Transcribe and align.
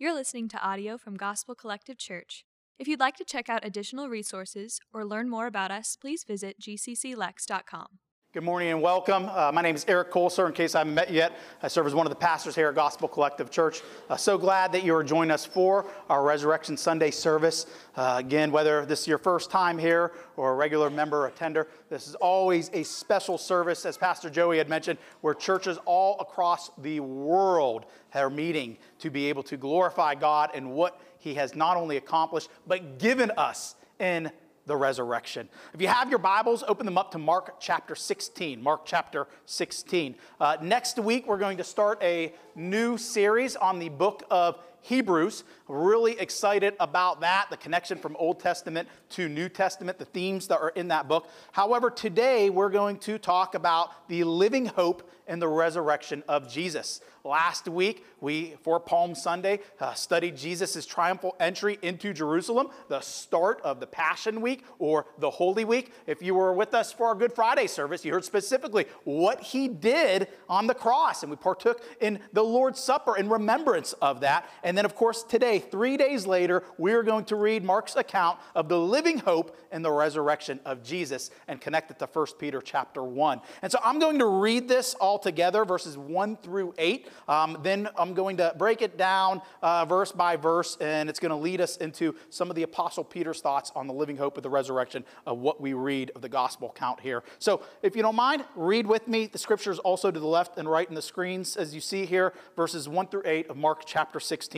You're 0.00 0.14
listening 0.14 0.46
to 0.50 0.62
audio 0.64 0.96
from 0.96 1.16
Gospel 1.16 1.56
Collective 1.56 1.98
Church. 1.98 2.44
If 2.78 2.86
you'd 2.86 3.00
like 3.00 3.16
to 3.16 3.24
check 3.24 3.48
out 3.48 3.66
additional 3.66 4.08
resources 4.08 4.78
or 4.94 5.04
learn 5.04 5.28
more 5.28 5.48
about 5.48 5.72
us, 5.72 5.96
please 5.96 6.22
visit 6.22 6.60
gcclex.com. 6.60 7.98
Good 8.34 8.42
morning 8.42 8.68
and 8.68 8.82
welcome. 8.82 9.26
Uh, 9.30 9.50
my 9.54 9.62
name 9.62 9.74
is 9.74 9.86
Erik 9.88 10.10
Koliser. 10.10 10.46
In 10.46 10.52
case 10.52 10.74
I 10.74 10.80
haven't 10.80 10.92
met 10.92 11.08
you 11.08 11.16
yet, 11.16 11.32
I 11.62 11.68
serve 11.68 11.86
as 11.86 11.94
one 11.94 12.04
of 12.04 12.10
the 12.10 12.16
pastors 12.16 12.54
here 12.54 12.68
at 12.68 12.74
Gospel 12.74 13.08
Collective 13.08 13.50
Church. 13.50 13.80
Uh, 14.10 14.18
so 14.18 14.36
glad 14.36 14.70
that 14.72 14.84
you 14.84 14.94
are 14.94 15.02
joining 15.02 15.30
us 15.30 15.46
for 15.46 15.86
our 16.10 16.22
Resurrection 16.22 16.76
Sunday 16.76 17.10
service. 17.10 17.64
Uh, 17.96 18.16
again, 18.18 18.52
whether 18.52 18.84
this 18.84 19.00
is 19.00 19.06
your 19.06 19.16
first 19.16 19.50
time 19.50 19.78
here 19.78 20.12
or 20.36 20.52
a 20.52 20.54
regular 20.56 20.90
member 20.90 21.22
or 21.22 21.28
attender, 21.28 21.68
this 21.88 22.06
is 22.06 22.16
always 22.16 22.68
a 22.74 22.82
special 22.82 23.38
service, 23.38 23.86
as 23.86 23.96
Pastor 23.96 24.28
Joey 24.28 24.58
had 24.58 24.68
mentioned, 24.68 24.98
where 25.22 25.32
churches 25.32 25.78
all 25.86 26.20
across 26.20 26.70
the 26.76 27.00
world 27.00 27.86
are 28.12 28.28
meeting 28.28 28.76
to 28.98 29.08
be 29.08 29.30
able 29.30 29.42
to 29.44 29.56
glorify 29.56 30.14
God 30.14 30.50
and 30.52 30.70
what 30.72 31.00
He 31.18 31.32
has 31.36 31.56
not 31.56 31.78
only 31.78 31.96
accomplished, 31.96 32.50
but 32.66 32.98
given 32.98 33.30
us 33.38 33.74
in 33.98 34.30
the 34.68 34.76
resurrection. 34.76 35.48
If 35.74 35.80
you 35.80 35.88
have 35.88 36.10
your 36.10 36.18
Bibles, 36.18 36.62
open 36.68 36.86
them 36.86 36.98
up 36.98 37.10
to 37.12 37.18
Mark 37.18 37.58
chapter 37.58 37.96
16. 37.96 38.62
Mark 38.62 38.82
chapter 38.84 39.26
16. 39.46 40.14
Uh, 40.38 40.58
next 40.62 40.98
week, 40.98 41.26
we're 41.26 41.38
going 41.38 41.56
to 41.56 41.64
start 41.64 41.98
a 42.02 42.32
new 42.54 42.98
series 42.98 43.56
on 43.56 43.78
the 43.78 43.88
book 43.88 44.22
of 44.30 44.58
Hebrews. 44.88 45.44
Really 45.68 46.18
excited 46.18 46.74
about 46.80 47.20
that, 47.20 47.48
the 47.50 47.58
connection 47.58 47.98
from 47.98 48.16
Old 48.16 48.40
Testament 48.40 48.88
to 49.10 49.28
New 49.28 49.50
Testament, 49.50 49.98
the 49.98 50.06
themes 50.06 50.48
that 50.48 50.60
are 50.60 50.70
in 50.70 50.88
that 50.88 51.08
book. 51.08 51.28
However, 51.52 51.90
today 51.90 52.48
we're 52.48 52.70
going 52.70 52.96
to 53.00 53.18
talk 53.18 53.54
about 53.54 54.08
the 54.08 54.24
living 54.24 54.64
hope 54.64 55.10
and 55.26 55.42
the 55.42 55.48
resurrection 55.48 56.24
of 56.26 56.50
Jesus. 56.50 57.02
Last 57.22 57.68
week, 57.68 58.06
we, 58.20 58.54
for 58.62 58.80
Palm 58.80 59.14
Sunday, 59.14 59.60
uh, 59.78 59.92
studied 59.92 60.38
Jesus' 60.38 60.86
triumphal 60.86 61.36
entry 61.38 61.78
into 61.82 62.14
Jerusalem, 62.14 62.68
the 62.88 63.00
start 63.00 63.60
of 63.60 63.80
the 63.80 63.86
Passion 63.86 64.40
Week 64.40 64.64
or 64.78 65.04
the 65.18 65.28
Holy 65.28 65.66
Week. 65.66 65.92
If 66.06 66.22
you 66.22 66.34
were 66.34 66.54
with 66.54 66.72
us 66.72 66.90
for 66.90 67.08
our 67.08 67.14
Good 67.14 67.34
Friday 67.34 67.66
service, 67.66 68.06
you 68.06 68.12
heard 68.12 68.24
specifically 68.24 68.86
what 69.04 69.42
he 69.42 69.68
did 69.68 70.28
on 70.48 70.66
the 70.66 70.74
cross, 70.74 71.22
and 71.22 71.30
we 71.30 71.36
partook 71.36 71.82
in 72.00 72.20
the 72.32 72.42
Lord's 72.42 72.80
Supper 72.80 73.18
in 73.18 73.28
remembrance 73.28 73.92
of 73.94 74.20
that. 74.20 74.48
And 74.62 74.77
then, 74.78 74.84
of 74.84 74.94
course, 74.94 75.24
today, 75.24 75.58
three 75.58 75.96
days 75.96 76.24
later, 76.24 76.62
we 76.78 76.92
are 76.92 77.02
going 77.02 77.24
to 77.24 77.34
read 77.34 77.64
Mark's 77.64 77.96
account 77.96 78.38
of 78.54 78.68
the 78.68 78.78
living 78.78 79.18
hope 79.18 79.56
and 79.72 79.84
the 79.84 79.90
resurrection 79.90 80.60
of 80.64 80.84
Jesus 80.84 81.32
and 81.48 81.60
connect 81.60 81.90
it 81.90 81.98
to 81.98 82.06
1 82.06 82.26
Peter 82.38 82.60
chapter 82.60 83.02
1. 83.02 83.40
And 83.62 83.72
so 83.72 83.80
I'm 83.82 83.98
going 83.98 84.20
to 84.20 84.26
read 84.26 84.68
this 84.68 84.94
all 84.94 85.18
together, 85.18 85.64
verses 85.64 85.98
1 85.98 86.36
through 86.36 86.74
8. 86.78 87.08
Um, 87.26 87.58
then 87.64 87.88
I'm 87.98 88.14
going 88.14 88.36
to 88.36 88.54
break 88.56 88.80
it 88.80 88.96
down 88.96 89.42
uh, 89.62 89.84
verse 89.84 90.12
by 90.12 90.36
verse, 90.36 90.76
and 90.80 91.10
it's 91.10 91.18
going 91.18 91.30
to 91.30 91.36
lead 91.36 91.60
us 91.60 91.76
into 91.78 92.14
some 92.30 92.48
of 92.48 92.54
the 92.54 92.62
Apostle 92.62 93.02
Peter's 93.02 93.40
thoughts 93.40 93.72
on 93.74 93.88
the 93.88 93.94
living 93.94 94.16
hope 94.16 94.36
of 94.36 94.44
the 94.44 94.50
resurrection 94.50 95.04
of 95.26 95.38
what 95.38 95.60
we 95.60 95.72
read 95.72 96.12
of 96.14 96.22
the 96.22 96.28
gospel 96.28 96.72
count 96.76 97.00
here. 97.00 97.24
So 97.40 97.62
if 97.82 97.96
you 97.96 98.02
don't 98.02 98.14
mind, 98.14 98.44
read 98.54 98.86
with 98.86 99.08
me. 99.08 99.26
The 99.26 99.38
scriptures 99.38 99.80
also 99.80 100.12
to 100.12 100.20
the 100.20 100.26
left 100.28 100.56
and 100.56 100.70
right 100.70 100.88
in 100.88 100.94
the 100.94 101.02
screens, 101.02 101.56
as 101.56 101.74
you 101.74 101.80
see 101.80 102.06
here, 102.06 102.32
verses 102.54 102.88
1 102.88 103.08
through 103.08 103.22
8 103.24 103.48
of 103.48 103.56
Mark 103.56 103.82
chapter 103.84 104.20
16. 104.20 104.57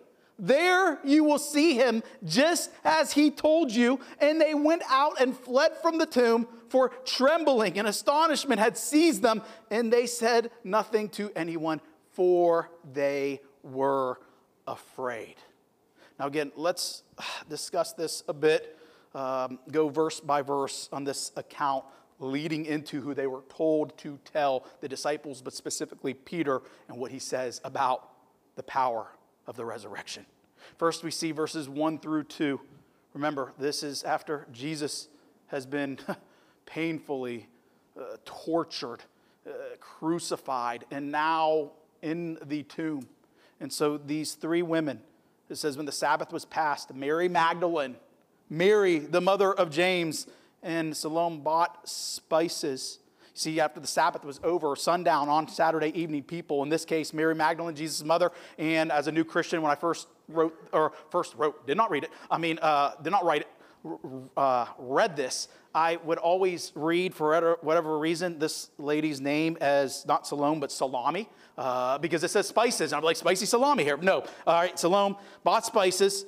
There 0.43 0.99
you 1.03 1.23
will 1.23 1.37
see 1.37 1.75
him 1.75 2.01
just 2.25 2.71
as 2.83 3.13
he 3.13 3.29
told 3.29 3.71
you. 3.71 3.99
And 4.19 4.41
they 4.41 4.55
went 4.55 4.81
out 4.89 5.21
and 5.21 5.37
fled 5.37 5.73
from 5.83 5.99
the 5.99 6.07
tomb, 6.07 6.47
for 6.67 6.89
trembling 7.05 7.77
and 7.77 7.87
astonishment 7.87 8.59
had 8.59 8.77
seized 8.77 9.21
them, 9.21 9.43
and 9.69 9.93
they 9.93 10.07
said 10.07 10.49
nothing 10.63 11.09
to 11.09 11.29
anyone 11.35 11.79
for 12.13 12.71
they 12.93 13.41
were 13.61 14.19
afraid. 14.67 15.35
Now, 16.17 16.27
again, 16.27 16.51
let's 16.55 17.03
discuss 17.49 17.93
this 17.93 18.23
a 18.27 18.33
bit, 18.33 18.79
um, 19.13 19.59
go 19.69 19.89
verse 19.89 20.19
by 20.19 20.41
verse 20.41 20.89
on 20.91 21.03
this 21.03 21.31
account 21.35 21.83
leading 22.19 22.65
into 22.65 23.01
who 23.01 23.13
they 23.13 23.27
were 23.27 23.43
told 23.49 23.97
to 23.97 24.17
tell 24.31 24.65
the 24.79 24.87
disciples, 24.87 25.41
but 25.41 25.53
specifically 25.53 26.13
Peter, 26.13 26.61
and 26.87 26.97
what 26.97 27.11
he 27.11 27.19
says 27.19 27.59
about 27.63 28.09
the 28.55 28.63
power 28.63 29.07
of 29.47 29.55
the 29.55 29.65
resurrection. 29.65 30.25
First, 30.77 31.03
we 31.03 31.11
see 31.11 31.31
verses 31.31 31.67
1 31.67 31.99
through 31.99 32.23
2. 32.25 32.59
Remember, 33.13 33.53
this 33.57 33.83
is 33.83 34.03
after 34.03 34.47
Jesus 34.51 35.07
has 35.47 35.65
been 35.65 35.99
painfully 36.65 37.47
uh, 37.99 38.17
tortured, 38.25 39.03
uh, 39.45 39.51
crucified, 39.79 40.85
and 40.91 41.11
now 41.11 41.71
in 42.01 42.37
the 42.45 42.63
tomb. 42.63 43.07
And 43.59 43.71
so 43.71 43.97
these 43.97 44.33
three 44.33 44.61
women, 44.61 45.01
it 45.49 45.55
says, 45.55 45.77
when 45.77 45.85
the 45.85 45.91
Sabbath 45.91 46.31
was 46.31 46.45
passed, 46.45 46.93
Mary 46.93 47.27
Magdalene, 47.27 47.97
Mary, 48.49 48.99
the 48.99 49.21
mother 49.21 49.53
of 49.53 49.69
James, 49.69 50.27
and 50.63 50.95
Salome 50.95 51.37
bought 51.37 51.87
spices. 51.87 52.99
See, 53.33 53.59
after 53.59 53.79
the 53.79 53.87
Sabbath 53.87 54.25
was 54.25 54.39
over, 54.43 54.75
sundown 54.75 55.29
on 55.29 55.47
Saturday 55.47 55.97
evening, 55.99 56.23
people, 56.23 56.63
in 56.63 56.69
this 56.69 56.83
case, 56.83 57.13
Mary 57.13 57.33
Magdalene, 57.33 57.75
Jesus' 57.75 58.03
mother, 58.03 58.31
and 58.57 58.91
as 58.91 59.07
a 59.07 59.11
new 59.11 59.23
Christian, 59.23 59.61
when 59.61 59.71
I 59.71 59.75
first 59.75 60.07
wrote, 60.27 60.53
or 60.73 60.91
first 61.09 61.35
wrote, 61.35 61.65
did 61.65 61.77
not 61.77 61.89
read 61.89 62.03
it, 62.03 62.11
I 62.29 62.37
mean, 62.37 62.59
uh, 62.61 62.91
did 63.01 63.11
not 63.11 63.23
write 63.23 63.41
it, 63.41 63.47
uh, 64.35 64.65
read 64.77 65.15
this, 65.15 65.47
I 65.73 65.97
would 65.97 66.17
always 66.17 66.73
read, 66.75 67.13
for 67.13 67.57
whatever 67.61 67.97
reason, 67.97 68.37
this 68.39 68.69
lady's 68.77 69.21
name 69.21 69.57
as 69.61 70.05
not 70.05 70.27
Salome, 70.27 70.59
but 70.59 70.71
Salami, 70.71 71.29
uh, 71.57 71.97
because 71.99 72.23
it 72.23 72.31
says 72.31 72.47
spices. 72.47 72.91
And 72.91 72.97
I'm 72.97 73.03
like, 73.03 73.15
spicy 73.15 73.45
salami 73.45 73.83
here. 73.83 73.97
No. 73.97 74.25
All 74.45 74.53
right, 74.53 74.77
Salome 74.77 75.15
bought 75.43 75.65
spices, 75.65 76.25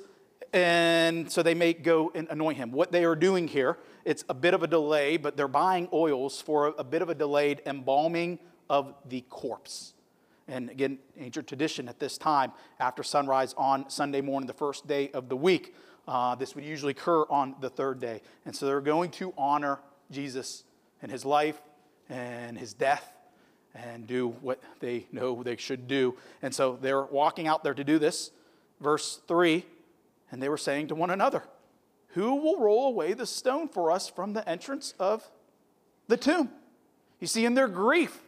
and 0.54 1.30
so 1.30 1.42
they 1.42 1.54
may 1.54 1.74
go 1.74 2.10
and 2.14 2.26
anoint 2.30 2.56
him. 2.56 2.72
What 2.72 2.92
they 2.92 3.04
are 3.04 3.16
doing 3.16 3.46
here, 3.46 3.76
it's 4.04 4.24
a 4.28 4.34
bit 4.34 4.54
of 4.54 4.62
a 4.62 4.66
delay, 4.66 5.16
but 5.16 5.36
they're 5.36 5.48
buying 5.48 5.88
oils 5.92 6.40
for 6.40 6.74
a 6.78 6.84
bit 6.84 7.02
of 7.02 7.08
a 7.08 7.14
delayed 7.14 7.62
embalming 7.66 8.38
of 8.68 8.94
the 9.08 9.22
corpse. 9.22 9.94
And 10.46 10.68
again, 10.68 10.98
ancient 11.18 11.46
tradition 11.46 11.88
at 11.88 11.98
this 11.98 12.18
time, 12.18 12.52
after 12.78 13.02
sunrise 13.02 13.54
on 13.56 13.88
Sunday 13.88 14.20
morning, 14.20 14.46
the 14.46 14.52
first 14.52 14.86
day 14.86 15.10
of 15.12 15.28
the 15.28 15.36
week, 15.36 15.74
uh, 16.06 16.34
this 16.34 16.54
would 16.54 16.64
usually 16.64 16.90
occur 16.90 17.22
on 17.30 17.54
the 17.60 17.70
third 17.70 17.98
day. 17.98 18.20
And 18.44 18.54
so 18.54 18.66
they're 18.66 18.82
going 18.82 19.10
to 19.12 19.32
honor 19.38 19.78
Jesus 20.10 20.64
and 21.00 21.10
his 21.10 21.24
life 21.24 21.60
and 22.10 22.58
his 22.58 22.74
death 22.74 23.10
and 23.74 24.06
do 24.06 24.28
what 24.42 24.62
they 24.80 25.06
know 25.12 25.42
they 25.42 25.56
should 25.56 25.88
do. 25.88 26.14
And 26.42 26.54
so 26.54 26.78
they're 26.80 27.04
walking 27.04 27.48
out 27.48 27.64
there 27.64 27.74
to 27.74 27.84
do 27.84 27.98
this. 27.98 28.30
Verse 28.80 29.20
3 29.26 29.64
and 30.34 30.42
they 30.42 30.48
were 30.48 30.58
saying 30.58 30.88
to 30.88 30.96
one 30.96 31.10
another, 31.10 31.44
Who 32.14 32.36
will 32.36 32.60
roll 32.60 32.86
away 32.88 33.12
the 33.12 33.26
stone 33.26 33.68
for 33.68 33.90
us 33.90 34.08
from 34.08 34.34
the 34.34 34.48
entrance 34.48 34.94
of 35.00 35.28
the 36.06 36.16
tomb? 36.16 36.48
You 37.18 37.26
see, 37.26 37.44
in 37.44 37.54
their 37.54 37.66
grief, 37.66 38.20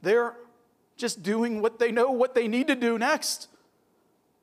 they're 0.00 0.34
just 0.96 1.22
doing 1.22 1.60
what 1.60 1.78
they 1.78 1.92
know 1.92 2.10
what 2.10 2.34
they 2.34 2.48
need 2.48 2.68
to 2.68 2.74
do 2.74 2.98
next, 2.98 3.48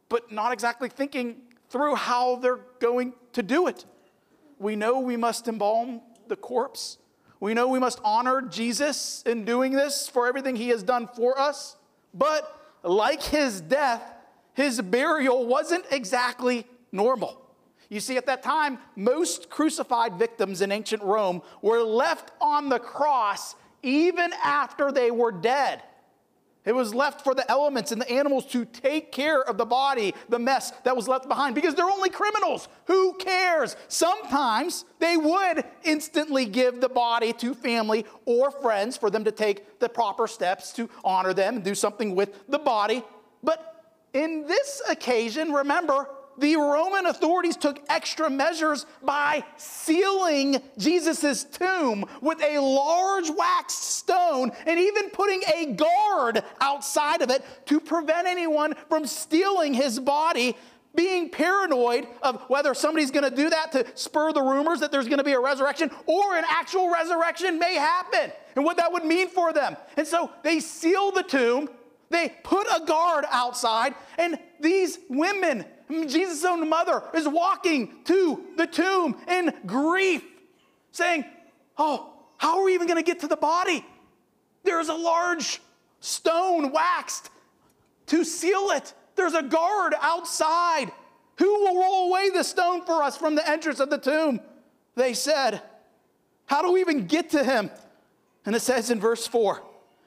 but 0.07 0.31
not 0.31 0.53
exactly 0.53 0.87
thinking 0.87 1.37
through 1.69 1.95
how 1.95 2.35
they're 2.35 2.59
going 2.79 3.13
to 3.33 3.41
do 3.41 3.65
it. 3.65 3.85
We 4.59 4.75
know 4.75 4.99
we 4.99 5.17
must 5.17 5.47
embalm 5.47 6.01
the 6.27 6.35
corpse. 6.35 6.99
We 7.39 7.55
know 7.55 7.67
we 7.67 7.79
must 7.79 7.99
honor 8.03 8.43
Jesus 8.43 9.23
in 9.25 9.45
doing 9.45 9.71
this 9.71 10.07
for 10.07 10.27
everything 10.27 10.55
he 10.55 10.69
has 10.69 10.83
done 10.83 11.09
for 11.15 11.39
us. 11.39 11.75
But 12.13 12.55
like 12.83 13.23
his 13.23 13.61
death, 13.61 14.03
his 14.53 14.79
burial 14.79 15.47
wasn't 15.47 15.85
exactly 15.89 16.67
normal. 16.91 17.42
You 17.93 17.99
see, 17.99 18.17
at 18.17 18.25
that 18.25 18.41
time, 18.41 18.79
most 18.95 19.51
crucified 19.51 20.15
victims 20.15 20.61
in 20.61 20.71
ancient 20.71 21.03
Rome 21.03 21.43
were 21.61 21.83
left 21.83 22.31
on 22.41 22.69
the 22.69 22.79
cross 22.79 23.55
even 23.83 24.31
after 24.43 24.91
they 24.91 25.11
were 25.11 25.31
dead. 25.31 25.83
It 26.65 26.73
was 26.73 26.95
left 26.95 27.23
for 27.23 27.35
the 27.35 27.49
elements 27.51 27.91
and 27.91 28.01
the 28.01 28.09
animals 28.09 28.47
to 28.47 28.65
take 28.65 29.11
care 29.11 29.43
of 29.43 29.57
the 29.57 29.65
body, 29.65 30.15
the 30.27 30.39
mess 30.39 30.71
that 30.85 30.95
was 30.95 31.07
left 31.07 31.27
behind, 31.27 31.53
because 31.53 31.75
they're 31.75 31.85
only 31.85 32.09
criminals. 32.09 32.67
Who 32.85 33.13
cares? 33.15 33.75
Sometimes 33.89 34.85
they 34.97 35.15
would 35.15 35.63
instantly 35.83 36.45
give 36.45 36.81
the 36.81 36.89
body 36.89 37.31
to 37.33 37.53
family 37.53 38.05
or 38.25 38.49
friends 38.49 38.97
for 38.97 39.11
them 39.11 39.25
to 39.25 39.31
take 39.31 39.79
the 39.79 39.89
proper 39.89 40.25
steps 40.25 40.73
to 40.73 40.89
honor 41.03 41.33
them 41.33 41.57
and 41.57 41.63
do 41.63 41.75
something 41.75 42.15
with 42.15 42.47
the 42.47 42.59
body. 42.59 43.03
But 43.43 43.93
in 44.13 44.47
this 44.47 44.81
occasion, 44.89 45.51
remember, 45.51 46.07
the 46.37 46.55
Roman 46.55 47.05
authorities 47.05 47.57
took 47.57 47.79
extra 47.89 48.29
measures 48.29 48.85
by 49.01 49.43
sealing 49.57 50.61
Jesus' 50.77 51.43
tomb 51.43 52.05
with 52.21 52.41
a 52.41 52.59
large 52.59 53.29
wax 53.29 53.73
stone 53.73 54.51
and 54.65 54.79
even 54.79 55.09
putting 55.09 55.41
a 55.55 55.73
guard 55.73 56.43
outside 56.59 57.21
of 57.21 57.29
it 57.29 57.43
to 57.67 57.79
prevent 57.79 58.27
anyone 58.27 58.75
from 58.89 59.05
stealing 59.05 59.73
his 59.73 59.99
body. 59.99 60.55
Being 60.95 61.31
paranoid 61.31 62.07
of 62.21 62.39
whether 62.49 62.75
somebody's 62.75 63.09
gonna 63.09 63.31
do 63.31 63.49
that 63.49 63.71
to 63.71 63.85
spur 63.95 64.31
the 64.31 64.43
rumors 64.43 64.79
that 64.81 64.91
there's 64.91 65.07
gonna 65.07 65.23
be 65.23 65.31
a 65.31 65.39
resurrection 65.39 65.89
or 66.05 66.35
an 66.35 66.45
actual 66.47 66.91
resurrection 66.91 67.57
may 67.57 67.73
happen 67.73 68.31
and 68.55 68.63
what 68.63 68.77
that 68.77 68.91
would 68.91 69.03
mean 69.03 69.27
for 69.27 69.53
them. 69.53 69.75
And 69.97 70.05
so 70.05 70.29
they 70.43 70.59
seal 70.59 71.11
the 71.11 71.23
tomb, 71.23 71.67
they 72.09 72.35
put 72.43 72.67
a 72.67 72.85
guard 72.85 73.25
outside, 73.31 73.95
and 74.19 74.37
these 74.59 74.99
women 75.09 75.65
Jesus' 75.89 76.43
own 76.45 76.69
mother 76.69 77.03
is 77.13 77.27
walking 77.27 77.93
to 78.05 78.43
the 78.57 78.67
tomb 78.67 79.17
in 79.27 79.53
grief, 79.65 80.23
saying, 80.91 81.25
Oh, 81.77 82.13
how 82.37 82.59
are 82.59 82.65
we 82.65 82.73
even 82.73 82.87
going 82.87 83.03
to 83.03 83.05
get 83.05 83.21
to 83.21 83.27
the 83.27 83.37
body? 83.37 83.85
There's 84.63 84.89
a 84.89 84.93
large 84.93 85.61
stone 85.99 86.71
waxed 86.71 87.29
to 88.07 88.23
seal 88.23 88.71
it. 88.71 88.93
There's 89.15 89.33
a 89.33 89.43
guard 89.43 89.93
outside. 90.01 90.91
Who 91.37 91.45
will 91.45 91.81
roll 91.81 92.09
away 92.09 92.29
the 92.29 92.43
stone 92.43 92.85
for 92.85 93.01
us 93.01 93.17
from 93.17 93.35
the 93.35 93.47
entrance 93.49 93.79
of 93.79 93.89
the 93.89 93.97
tomb? 93.97 94.39
They 94.95 95.13
said, 95.13 95.61
How 96.45 96.61
do 96.61 96.71
we 96.71 96.81
even 96.81 97.07
get 97.07 97.31
to 97.31 97.43
him? 97.43 97.71
And 98.45 98.55
it 98.55 98.61
says 98.61 98.89
in 98.89 98.99
verse 98.99 99.25
4 99.25 99.61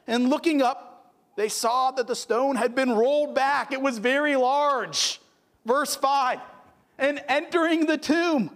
And 0.06 0.28
looking 0.31 0.62
up, 0.62 1.14
they 1.37 1.49
saw 1.49 1.90
that 1.93 2.06
the 2.06 2.17
stone 2.17 2.56
had 2.56 2.75
been 2.75 2.90
rolled 2.90 3.34
back. 3.34 3.73
It 3.73 3.81
was 3.81 3.99
very 3.99 4.37
large. 4.37 5.20
Verse 5.66 5.96
5 5.96 6.40
And 6.98 7.22
entering 7.28 7.86
the 7.86 7.98
tomb, 7.98 8.50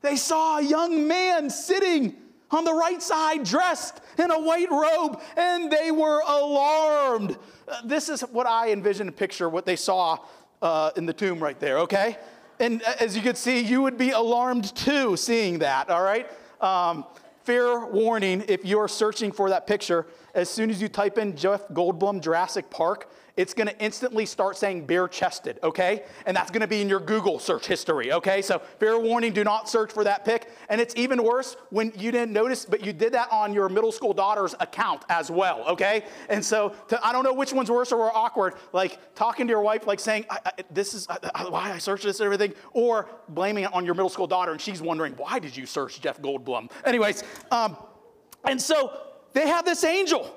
they 0.00 0.16
saw 0.16 0.58
a 0.58 0.62
young 0.62 1.06
man 1.06 1.50
sitting 1.50 2.16
on 2.50 2.64
the 2.64 2.72
right 2.72 3.02
side, 3.02 3.44
dressed 3.44 4.00
in 4.18 4.30
a 4.30 4.40
white 4.40 4.70
robe, 4.70 5.20
and 5.36 5.70
they 5.70 5.90
were 5.90 6.22
alarmed. 6.26 7.36
Uh, 7.68 7.82
this 7.84 8.08
is 8.08 8.22
what 8.22 8.46
I 8.46 8.72
envision 8.72 9.06
and 9.06 9.16
picture 9.16 9.48
what 9.48 9.66
they 9.66 9.76
saw 9.76 10.18
uh, 10.62 10.90
in 10.96 11.04
the 11.04 11.12
tomb 11.12 11.40
right 11.40 11.58
there, 11.60 11.80
okay? 11.80 12.16
And 12.58 12.82
uh, 12.82 12.94
as 13.00 13.14
you 13.14 13.22
can 13.22 13.34
see, 13.34 13.60
you 13.60 13.82
would 13.82 13.98
be 13.98 14.10
alarmed 14.10 14.74
too 14.74 15.16
seeing 15.16 15.58
that, 15.58 15.90
all 15.90 16.02
right? 16.02 16.26
Um, 16.62 17.04
fair 17.44 17.86
warning 17.86 18.44
if 18.48 18.64
you're 18.64 18.88
searching 18.88 19.30
for 19.30 19.50
that 19.50 19.66
picture, 19.66 20.06
as 20.34 20.48
soon 20.48 20.70
as 20.70 20.80
you 20.80 20.88
type 20.88 21.18
in 21.18 21.36
Jeff 21.36 21.68
Goldblum 21.68 22.22
Jurassic 22.22 22.70
Park, 22.70 23.10
it's 23.38 23.54
going 23.54 23.68
to 23.68 23.78
instantly 23.78 24.26
start 24.26 24.56
saying 24.56 24.84
bare 24.84 25.06
chested, 25.06 25.60
okay? 25.62 26.02
And 26.26 26.36
that's 26.36 26.50
going 26.50 26.60
to 26.60 26.66
be 26.66 26.82
in 26.82 26.88
your 26.88 26.98
Google 26.98 27.38
search 27.38 27.66
history, 27.66 28.12
okay? 28.12 28.42
So, 28.42 28.60
fair 28.80 28.98
warning, 28.98 29.32
do 29.32 29.44
not 29.44 29.68
search 29.68 29.92
for 29.92 30.02
that 30.02 30.24
pic. 30.24 30.50
And 30.68 30.80
it's 30.80 30.94
even 30.96 31.22
worse 31.22 31.56
when 31.70 31.92
you 31.96 32.10
didn't 32.10 32.32
notice, 32.32 32.64
but 32.64 32.84
you 32.84 32.92
did 32.92 33.14
that 33.14 33.28
on 33.30 33.54
your 33.54 33.68
middle 33.68 33.92
school 33.92 34.12
daughter's 34.12 34.56
account 34.58 35.04
as 35.08 35.30
well, 35.30 35.64
okay? 35.68 36.04
And 36.28 36.44
so, 36.44 36.74
to, 36.88 37.06
I 37.06 37.12
don't 37.12 37.22
know 37.22 37.32
which 37.32 37.52
one's 37.52 37.70
worse 37.70 37.92
or 37.92 37.98
more 37.98 38.16
awkward, 38.16 38.54
like 38.72 39.14
talking 39.14 39.46
to 39.46 39.52
your 39.52 39.62
wife, 39.62 39.86
like 39.86 40.00
saying, 40.00 40.26
I, 40.28 40.40
I, 40.44 40.50
This 40.72 40.92
is 40.92 41.06
I, 41.08 41.48
why 41.48 41.70
I 41.72 41.78
searched 41.78 42.02
this 42.02 42.18
and 42.18 42.24
everything, 42.24 42.54
or 42.72 43.08
blaming 43.28 43.62
it 43.62 43.72
on 43.72 43.84
your 43.84 43.94
middle 43.94 44.10
school 44.10 44.26
daughter 44.26 44.50
and 44.50 44.60
she's 44.60 44.82
wondering, 44.82 45.12
Why 45.14 45.38
did 45.38 45.56
you 45.56 45.64
search 45.64 46.00
Jeff 46.00 46.20
Goldblum? 46.20 46.72
Anyways, 46.84 47.22
um, 47.52 47.76
and 48.44 48.60
so 48.60 49.00
they 49.32 49.46
have 49.46 49.64
this 49.64 49.84
angel 49.84 50.34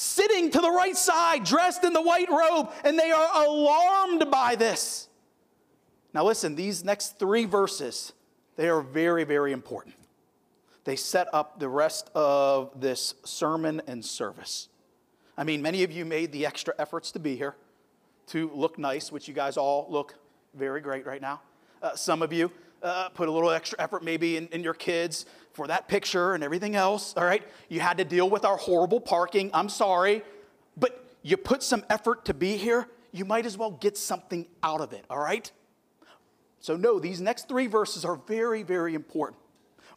sitting 0.00 0.50
to 0.50 0.60
the 0.60 0.70
right 0.70 0.96
side, 0.96 1.44
dressed 1.44 1.84
in 1.84 1.92
the 1.92 2.00
white 2.00 2.30
robe, 2.30 2.72
and 2.84 2.98
they 2.98 3.10
are 3.10 3.44
alarmed 3.46 4.30
by 4.30 4.56
this. 4.56 5.08
Now, 6.14 6.24
listen, 6.24 6.54
these 6.54 6.82
next 6.82 7.18
three 7.18 7.44
verses, 7.44 8.14
they 8.56 8.70
are 8.70 8.80
very, 8.80 9.24
very 9.24 9.52
important. 9.52 9.94
They 10.84 10.96
set 10.96 11.28
up 11.34 11.60
the 11.60 11.68
rest 11.68 12.10
of 12.14 12.80
this 12.80 13.14
sermon 13.26 13.82
and 13.86 14.02
service. 14.02 14.70
I 15.36 15.44
mean, 15.44 15.60
many 15.60 15.82
of 15.82 15.92
you 15.92 16.06
made 16.06 16.32
the 16.32 16.46
extra 16.46 16.72
efforts 16.78 17.12
to 17.12 17.18
be 17.18 17.36
here, 17.36 17.54
to 18.28 18.50
look 18.54 18.78
nice, 18.78 19.12
which 19.12 19.28
you 19.28 19.34
guys 19.34 19.58
all 19.58 19.86
look 19.90 20.14
very 20.54 20.80
great 20.80 21.04
right 21.04 21.20
now. 21.20 21.42
Uh, 21.82 21.94
some 21.94 22.22
of 22.22 22.32
you 22.32 22.50
uh, 22.82 23.08
put 23.10 23.28
a 23.28 23.32
little 23.32 23.50
extra 23.50 23.80
effort 23.80 24.02
maybe 24.02 24.36
in, 24.36 24.46
in 24.48 24.62
your 24.62 24.74
kids 24.74 25.26
for 25.52 25.66
that 25.66 25.88
picture 25.88 26.34
and 26.34 26.44
everything 26.44 26.76
else, 26.76 27.14
all 27.16 27.24
right? 27.24 27.42
You 27.68 27.80
had 27.80 27.98
to 27.98 28.04
deal 28.04 28.30
with 28.30 28.44
our 28.44 28.56
horrible 28.56 29.00
parking. 29.00 29.50
I'm 29.52 29.68
sorry. 29.68 30.22
But 30.76 31.04
you 31.22 31.36
put 31.36 31.62
some 31.62 31.84
effort 31.90 32.24
to 32.26 32.34
be 32.34 32.56
here, 32.56 32.86
you 33.12 33.24
might 33.24 33.46
as 33.46 33.58
well 33.58 33.72
get 33.72 33.98
something 33.98 34.46
out 34.62 34.80
of 34.80 34.92
it, 34.92 35.04
all 35.10 35.18
right? 35.18 35.50
So, 36.60 36.76
no, 36.76 36.98
these 36.98 37.20
next 37.20 37.48
three 37.48 37.66
verses 37.66 38.04
are 38.04 38.16
very, 38.16 38.62
very 38.62 38.94
important. 38.94 39.38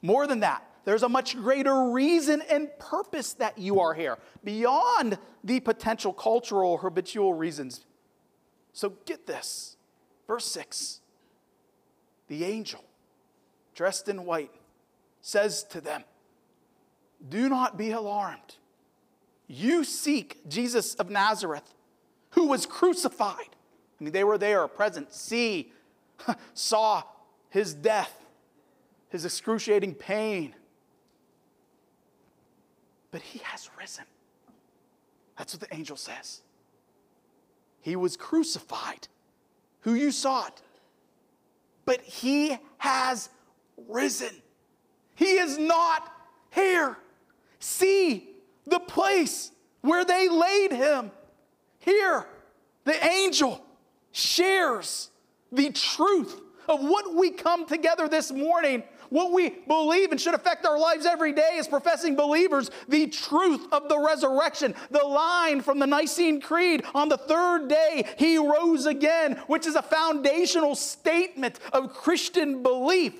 More 0.01 0.27
than 0.27 0.39
that, 0.39 0.65
there's 0.85 1.03
a 1.03 1.09
much 1.09 1.35
greater 1.35 1.89
reason 1.89 2.41
and 2.49 2.67
purpose 2.79 3.33
that 3.33 3.57
you 3.57 3.79
are 3.79 3.93
here 3.93 4.17
beyond 4.43 5.17
the 5.43 5.59
potential 5.59 6.11
cultural 6.11 6.77
habitual 6.77 7.33
reasons. 7.33 7.85
So, 8.71 8.93
get 9.05 9.27
this. 9.27 9.77
Verse 10.27 10.45
6 10.45 11.01
the 12.27 12.45
angel, 12.45 12.83
dressed 13.75 14.09
in 14.09 14.25
white, 14.25 14.51
says 15.21 15.63
to 15.65 15.81
them, 15.81 16.03
Do 17.29 17.49
not 17.49 17.77
be 17.77 17.91
alarmed. 17.91 18.57
You 19.47 19.83
seek 19.83 20.47
Jesus 20.47 20.95
of 20.95 21.09
Nazareth, 21.09 21.73
who 22.31 22.47
was 22.47 22.65
crucified. 22.65 23.55
I 23.99 24.03
mean, 24.03 24.13
they 24.13 24.23
were 24.23 24.37
there, 24.37 24.67
present, 24.67 25.13
see, 25.13 25.71
saw 26.53 27.03
his 27.49 27.73
death, 27.73 28.13
his 29.09 29.25
excruciating 29.25 29.95
pain. 29.95 30.55
But 33.11 33.21
he 33.21 33.39
has 33.39 33.69
risen. 33.79 34.05
That's 35.37 35.53
what 35.53 35.61
the 35.61 35.75
angel 35.75 35.97
says. 35.97 36.41
He 37.81 37.95
was 37.95 38.17
crucified, 38.17 39.07
who 39.81 39.93
you 39.93 40.11
sought, 40.11 40.61
but 41.85 42.01
he 42.01 42.57
has 42.77 43.29
risen. 43.87 44.31
He 45.15 45.37
is 45.37 45.57
not 45.57 46.11
here. 46.51 46.97
See 47.59 48.29
the 48.65 48.79
place 48.79 49.51
where 49.81 50.05
they 50.05 50.29
laid 50.29 50.71
him. 50.71 51.11
Here, 51.79 52.25
the 52.85 53.05
angel 53.05 53.63
shares 54.11 55.09
the 55.51 55.71
truth 55.71 56.39
of 56.67 56.81
what 56.81 57.13
we 57.13 57.31
come 57.31 57.65
together 57.65 58.07
this 58.07 58.31
morning, 58.31 58.83
what 59.13 59.31
we 59.31 59.51
believe 59.67 60.11
and 60.11 60.19
should 60.19 60.33
affect 60.33 60.65
our 60.65 60.77
lives 60.77 61.05
every 61.05 61.31
day 61.33 61.57
as 61.57 61.67
professing 61.67 62.15
believers, 62.15 62.71
the 62.87 63.07
truth 63.07 63.67
of 63.71 63.87
the 63.87 63.99
resurrection. 63.99 64.73
The 64.89 65.05
line 65.05 65.61
from 65.61 65.77
the 65.77 65.85
Nicene 65.85 66.41
Creed 66.41 66.83
on 66.95 67.09
the 67.09 67.17
third 67.17 67.67
day, 67.67 68.05
he 68.17 68.37
rose 68.37 68.87
again, 68.87 69.41
which 69.47 69.67
is 69.67 69.75
a 69.75 69.83
foundational 69.83 70.75
statement 70.75 71.59
of 71.71 71.93
Christian 71.93 72.63
belief. 72.63 73.13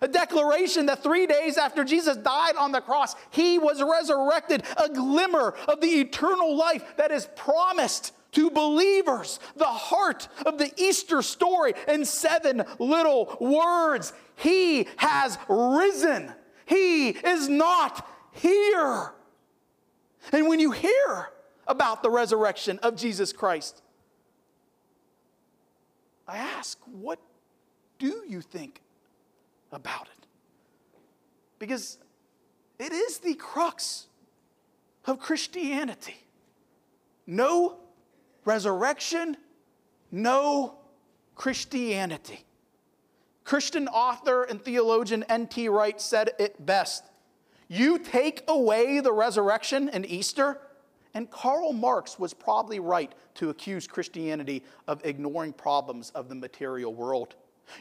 A 0.00 0.08
declaration 0.08 0.86
that 0.86 1.02
three 1.02 1.26
days 1.26 1.56
after 1.56 1.82
Jesus 1.84 2.16
died 2.16 2.56
on 2.56 2.72
the 2.72 2.80
cross, 2.80 3.14
he 3.30 3.58
was 3.58 3.82
resurrected, 3.82 4.64
a 4.76 4.88
glimmer 4.88 5.54
of 5.66 5.80
the 5.80 6.00
eternal 6.00 6.56
life 6.56 6.96
that 6.96 7.10
is 7.10 7.28
promised 7.36 8.12
to 8.32 8.50
believers. 8.50 9.38
The 9.56 9.64
heart 9.64 10.28
of 10.44 10.58
the 10.58 10.72
Easter 10.76 11.22
story 11.22 11.74
in 11.88 12.04
seven 12.04 12.64
little 12.78 13.36
words 13.40 14.12
He 14.36 14.86
has 14.96 15.38
risen, 15.48 16.32
He 16.66 17.10
is 17.10 17.48
not 17.48 18.06
here. 18.32 19.12
And 20.32 20.46
when 20.46 20.60
you 20.60 20.70
hear 20.70 21.30
about 21.66 22.02
the 22.02 22.10
resurrection 22.10 22.78
of 22.82 22.96
Jesus 22.96 23.32
Christ, 23.32 23.82
I 26.28 26.38
ask, 26.38 26.78
what 26.86 27.18
do 27.98 28.22
you 28.28 28.40
think 28.40 28.80
about 29.72 30.02
it. 30.02 30.26
Because 31.58 31.98
it 32.78 32.92
is 32.92 33.18
the 33.18 33.34
crux 33.34 34.06
of 35.06 35.18
Christianity. 35.18 36.16
No 37.26 37.78
resurrection, 38.44 39.36
no 40.10 40.74
Christianity. 41.34 42.44
Christian 43.44 43.88
author 43.88 44.44
and 44.44 44.62
theologian 44.62 45.24
N.T. 45.28 45.68
Wright 45.68 46.00
said 46.00 46.30
it 46.38 46.64
best 46.64 47.04
You 47.68 47.98
take 47.98 48.44
away 48.48 49.00
the 49.00 49.12
resurrection 49.12 49.88
and 49.88 50.06
Easter, 50.06 50.58
and 51.14 51.30
Karl 51.30 51.72
Marx 51.72 52.18
was 52.18 52.32
probably 52.32 52.80
right 52.80 53.12
to 53.34 53.50
accuse 53.50 53.86
Christianity 53.86 54.62
of 54.86 55.04
ignoring 55.04 55.52
problems 55.52 56.10
of 56.10 56.28
the 56.28 56.34
material 56.34 56.94
world. 56.94 57.34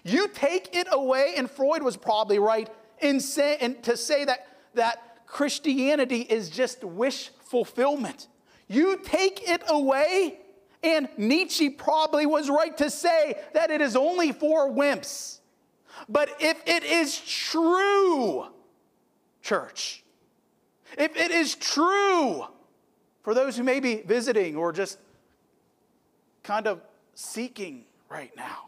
You 0.03 0.27
take 0.29 0.75
it 0.75 0.87
away, 0.91 1.33
and 1.37 1.49
Freud 1.49 1.83
was 1.83 1.97
probably 1.97 2.39
right 2.39 2.69
in, 2.99 3.19
say, 3.19 3.57
in 3.59 3.81
to 3.81 3.97
say 3.97 4.25
that, 4.25 4.47
that 4.73 5.25
Christianity 5.25 6.21
is 6.21 6.49
just 6.49 6.83
wish 6.83 7.29
fulfillment. 7.45 8.27
You 8.67 8.99
take 9.03 9.49
it 9.49 9.63
away, 9.67 10.39
and 10.83 11.07
Nietzsche 11.17 11.69
probably 11.69 12.25
was 12.25 12.49
right 12.49 12.75
to 12.77 12.89
say 12.89 13.39
that 13.53 13.69
it 13.69 13.81
is 13.81 13.95
only 13.95 14.31
for 14.31 14.69
wimps. 14.71 15.39
But 16.09 16.29
if 16.39 16.61
it 16.65 16.83
is 16.83 17.19
true, 17.19 18.47
church, 19.41 20.03
if 20.97 21.15
it 21.15 21.31
is 21.31 21.55
true 21.55 22.45
for 23.23 23.33
those 23.33 23.55
who 23.55 23.63
may 23.63 23.79
be 23.79 24.01
visiting 24.01 24.55
or 24.55 24.71
just 24.71 24.97
kind 26.43 26.65
of 26.65 26.81
seeking 27.13 27.85
right 28.09 28.31
now, 28.35 28.67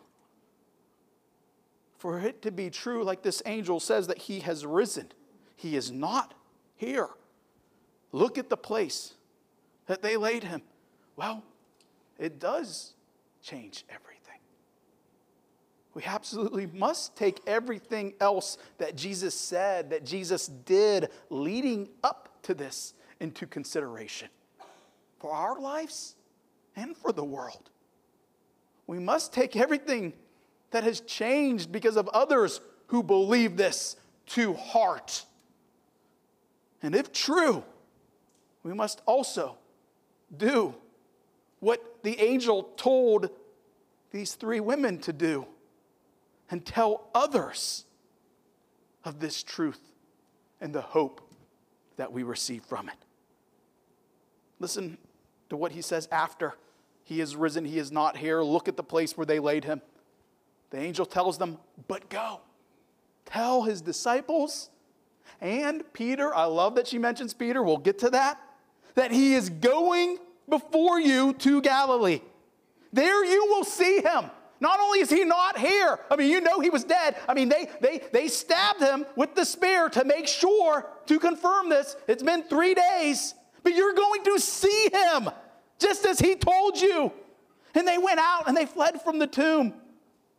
for 1.98 2.20
it 2.20 2.42
to 2.42 2.52
be 2.52 2.70
true, 2.70 3.04
like 3.04 3.24
this 3.24 3.42
angel 3.46 3.80
says, 3.80 4.08
that 4.08 4.18
he 4.18 4.42
has 4.42 4.66
risen, 4.66 5.12
he 5.56 5.76
is 5.76 5.90
not 5.90 6.34
here. 6.76 7.10
Look 8.12 8.38
at 8.38 8.50
the 8.50 8.58
place 8.58 9.14
that 9.88 10.02
they 10.02 10.18
laid 10.18 10.44
him. 10.44 10.62
Well, 11.16 11.44
it 12.18 12.40
does 12.40 12.94
change 13.42 13.86
everything. 13.90 14.14
We 15.94 16.04
absolutely 16.06 16.66
must 16.68 17.16
take 17.16 17.40
everything 17.46 18.14
else 18.20 18.58
that 18.80 18.96
Jesus 18.96 19.36
said, 19.36 19.92
that 19.92 20.04
Jesus 20.06 20.48
did 20.48 21.10
leading 21.30 21.90
up 22.04 22.30
to 22.44 22.54
this 22.54 22.94
into 23.20 23.46
consideration 23.46 24.30
for 25.20 25.32
our 25.32 25.60
lives 25.60 26.16
and 26.76 26.98
for 26.98 27.12
the 27.12 27.24
world. 27.24 27.70
We 28.88 29.00
must 29.00 29.34
take 29.34 29.56
everything 29.56 30.14
that 30.72 30.84
has 30.84 31.00
changed 31.02 31.72
because 31.72 31.96
of 31.96 32.08
others 32.10 32.60
who 32.88 33.04
believe 33.04 33.56
this 33.56 33.96
to 34.28 34.54
heart. 34.54 35.26
And 36.82 36.96
if 36.96 37.14
true, 37.14 37.64
we 38.64 38.74
must 38.74 39.02
also 39.06 39.58
do 40.36 40.76
what 41.64 42.04
the 42.04 42.20
angel 42.20 42.64
told 42.76 43.30
these 44.12 44.36
three 44.36 44.60
women 44.60 45.00
to 45.00 45.14
do 45.14 45.48
and 46.52 46.66
tell 46.66 47.08
others 47.16 47.86
of 49.06 49.20
this 49.20 49.42
truth 49.42 49.80
and 50.60 50.74
the 50.74 50.82
hope 50.82 51.22
that 51.96 52.12
we 52.12 52.24
receive 52.24 52.64
from 52.64 52.90
it. 52.90 52.98
Listen 54.60 54.98
to 55.50 55.56
what 55.56 55.72
he 55.72 55.82
says 55.82 56.08
after 56.12 56.54
he 57.04 57.22
is 57.22 57.36
risen, 57.36 57.66
he 57.66 57.80
is 57.80 57.92
not 57.92 58.18
here. 58.18 58.44
Look 58.44 58.68
at 58.68 58.78
the 58.78 58.84
place 58.84 59.18
where 59.18 59.26
they 59.26 59.40
laid 59.40 59.64
him. 59.64 59.82
The 60.70 60.80
angel 60.80 61.06
tells 61.06 61.38
them, 61.38 61.58
But 61.88 62.10
go. 62.10 62.42
Tell 63.26 63.64
his 63.64 63.82
disciples 63.82 64.70
and 65.40 65.84
Peter, 65.94 66.34
I 66.34 66.46
love 66.46 66.76
that 66.76 66.88
she 66.88 66.98
mentions 66.98 67.34
Peter, 67.34 67.64
we'll 67.64 67.78
get 67.78 68.00
to 68.00 68.10
that, 68.10 68.40
that 68.96 69.12
he 69.12 69.34
is 69.34 69.50
going 69.50 70.18
before 70.50 71.00
you 71.00 71.34
to 71.34 71.62
Galilee. 71.62 72.22
There 72.92 73.26
you 73.26 73.46
will 73.48 73.64
see 73.64 74.02
him. 74.02 74.30
Not 74.60 74.80
only 74.80 75.00
is 75.00 75.10
he 75.10 75.26
not 75.26 75.58
here, 75.58 76.00
I 76.10 76.16
mean, 76.16 76.30
you 76.30 76.40
know 76.40 76.62
he 76.62 76.70
was 76.70 76.86
dead. 76.86 77.18
I 77.28 77.34
mean, 77.34 77.50
they, 77.50 77.70
they, 77.82 78.02
they 78.14 78.28
stabbed 78.30 78.80
him 78.80 79.06
with 79.16 79.36
the 79.36 79.44
spear 79.44 79.90
to 79.90 80.06
make 80.06 80.28
sure, 80.28 80.88
to 81.08 81.20
confirm 81.20 81.70
this. 81.70 81.98
It's 82.08 82.24
been 82.24 82.44
three 82.44 82.74
days, 82.74 83.34
but 83.64 83.76
you're 83.76 83.94
going 83.94 84.24
to 84.24 84.40
see 84.40 84.90
him 84.94 85.30
just 85.80 86.06
as 86.06 86.20
he 86.20 86.36
told 86.36 86.80
you. 86.80 87.12
And 87.76 87.86
they 87.86 87.98
went 87.98 88.20
out 88.20 88.48
and 88.48 88.56
they 88.56 88.66
fled 88.66 89.02
from 89.02 89.20
the 89.20 89.28
tomb. 89.28 89.74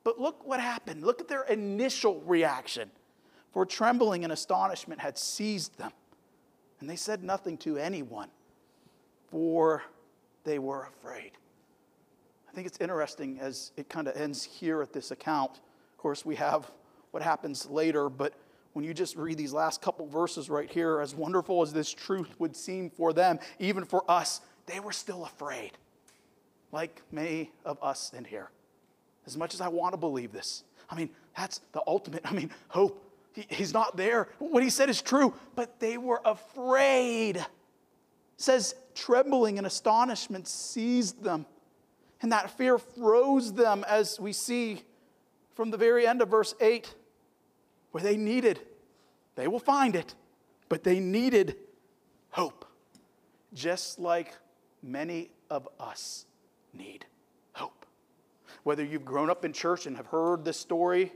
But 0.05 0.19
look 0.19 0.47
what 0.47 0.61
happened. 0.61 1.03
Look 1.03 1.21
at 1.21 1.29
their 1.29 1.43
initial 1.43 2.21
reaction. 2.21 2.91
For 3.53 3.67
trembling 3.67 4.25
and 4.25 4.33
astonishment 4.33 5.01
had 5.01 5.19
seized 5.19 5.77
them. 5.77 5.93
And 6.81 6.89
they 6.89 6.97
said 6.97 7.23
nothing 7.23 7.57
to 7.59 7.77
anyone, 7.77 8.29
for 9.31 9.83
they 10.45 10.59
were 10.59 10.85
afraid. 10.85 11.33
I 12.49 12.53
think 12.55 12.67
it's 12.67 12.79
interesting 12.81 13.41
as 13.41 13.73
it 13.77 13.89
kind 13.89 14.07
of 14.07 14.17
ends 14.17 14.45
here 14.45 14.81
at 14.81 14.93
this 14.93 15.11
account. 15.11 15.53
Of 15.53 15.99
course, 15.99 16.25
we 16.25 16.37
have 16.37 16.71
what 17.11 17.23
happens 17.23 17.69
later, 17.69 18.09
but 18.09 18.35
when 18.75 18.85
you 18.85 18.95
just 18.95 19.17
read 19.17 19.39
these 19.39 19.53
last 19.53 19.81
couple 19.81 20.07
verses 20.07 20.51
right 20.51 20.71
here, 20.71 21.01
as 21.01 21.15
wonderful 21.15 21.63
as 21.63 21.73
this 21.73 21.93
truth 21.93 22.35
would 22.39 22.55
seem 22.55 22.91
for 22.91 23.13
them, 23.13 23.39
even 23.59 23.85
for 23.85 24.09
us, 24.09 24.41
they 24.67 24.81
were 24.81 24.93
still 24.93 25.25
afraid, 25.25 25.73
like 26.73 27.03
many 27.11 27.51
of 27.65 27.83
us 27.83 28.13
in 28.17 28.25
here. 28.25 28.51
As 29.27 29.37
much 29.37 29.55
as 29.55 29.61
I 29.61 29.69
want 29.69 29.93
to 29.95 29.97
believe 29.97 30.33
this, 30.33 30.65
I 30.91 30.97
mean, 30.97 31.11
that's 31.37 31.61
the 31.73 31.83
ultimate, 31.87 32.23
I 32.25 32.33
mean, 32.33 32.51
hope. 32.69 33.01
He, 33.33 33.47
he's 33.49 33.73
not 33.73 33.97
there. 33.97 34.29
What 34.39 34.63
he 34.63 34.71
said 34.71 34.89
is 34.89 35.03
true, 35.03 35.35
but 35.57 35.81
they 35.81 35.99
were 35.99 36.21
afraid. 36.25 37.45
Says, 38.37 38.75
trembling 38.95 39.59
and 39.59 39.67
astonishment 39.67 40.49
seized 40.49 41.23
them. 41.23 41.47
And 42.23 42.33
that 42.33 42.57
fear 42.57 42.79
froze 42.79 43.53
them, 43.53 43.85
as 43.87 44.19
we 44.19 44.33
see 44.33 44.83
from 45.55 45.71
the 45.71 45.77
very 45.77 46.07
end 46.07 46.23
of 46.23 46.29
verse 46.29 46.55
8, 46.61 46.95
where 47.91 48.03
they 48.03 48.17
needed, 48.17 48.61
they 49.37 49.47
will 49.47 49.59
find 49.59 49.95
it, 49.95 50.15
but 50.69 50.85
they 50.85 51.01
needed 51.01 51.57
hope, 52.31 52.65
just 53.53 53.99
like 53.99 54.35
many 54.83 55.31
of 55.51 55.69
us 55.79 56.27
need 56.73 57.07
hope. 57.53 57.87
Whether 58.63 58.85
you've 58.85 59.05
grown 59.05 59.31
up 59.31 59.45
in 59.45 59.53
church 59.53 59.87
and 59.87 59.97
have 59.97 60.07
heard 60.07 60.45
this 60.45 60.59
story 60.59 61.13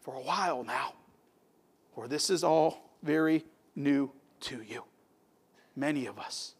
for 0.00 0.14
a 0.14 0.20
while 0.20 0.64
now, 0.64 0.94
or 1.94 2.08
this 2.08 2.30
is 2.30 2.42
all 2.42 2.90
very 3.02 3.44
new 3.76 4.10
to 4.40 4.62
you, 4.62 4.84
many 5.76 6.06
of 6.06 6.18
us 6.18 6.53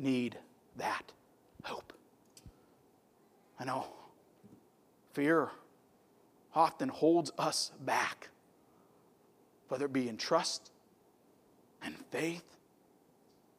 need 0.00 0.36
that 0.76 1.12
hope. 1.64 1.92
I 3.58 3.64
know 3.64 3.86
fear 5.12 5.50
often 6.54 6.88
holds 6.88 7.30
us 7.38 7.72
back, 7.80 8.28
whether 9.68 9.84
it 9.84 9.92
be 9.92 10.08
in 10.08 10.16
trust 10.16 10.70
and 11.82 11.94
faith. 12.10 12.44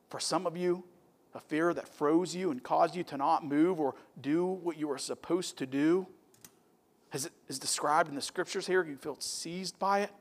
For 0.10 0.20
some 0.20 0.46
of 0.46 0.58
you, 0.58 0.84
a 1.34 1.40
fear 1.40 1.74
that 1.74 1.88
froze 1.88 2.36
you 2.36 2.52
and 2.52 2.62
caused 2.62 2.96
you 2.96 3.04
to 3.06 3.18
not 3.18 3.46
move 3.46 3.80
or 3.80 3.96
do 4.20 4.46
what 4.46 4.78
you 4.78 4.88
were 4.88 4.98
supposed 4.98 5.58
to 5.60 5.66
do, 5.66 6.06
as 7.14 7.26
it 7.26 7.32
is 7.48 7.60
described 7.60 8.10
in 8.10 8.16
the 8.16 8.22
scriptures 8.22 8.68
here, 8.68 8.84
you 8.84 8.98
feel 8.98 9.18
seized 9.20 9.78
by 9.80 10.02
it. 10.02 10.12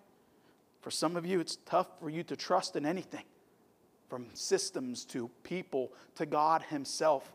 For 0.81 0.91
some 0.91 1.17
of 1.17 1.27
you, 1.27 1.41
it's 1.41 1.57
tough 1.67 1.89
for 2.01 2.11
you 2.11 2.23
to 2.25 2.37
trust 2.37 2.77
in 2.77 2.87
anything, 2.87 3.25
from 4.11 4.27
systems 4.35 5.05
to 5.07 5.31
people 5.45 5.93
to 6.17 6.27
God 6.27 6.63
Himself. 6.63 7.33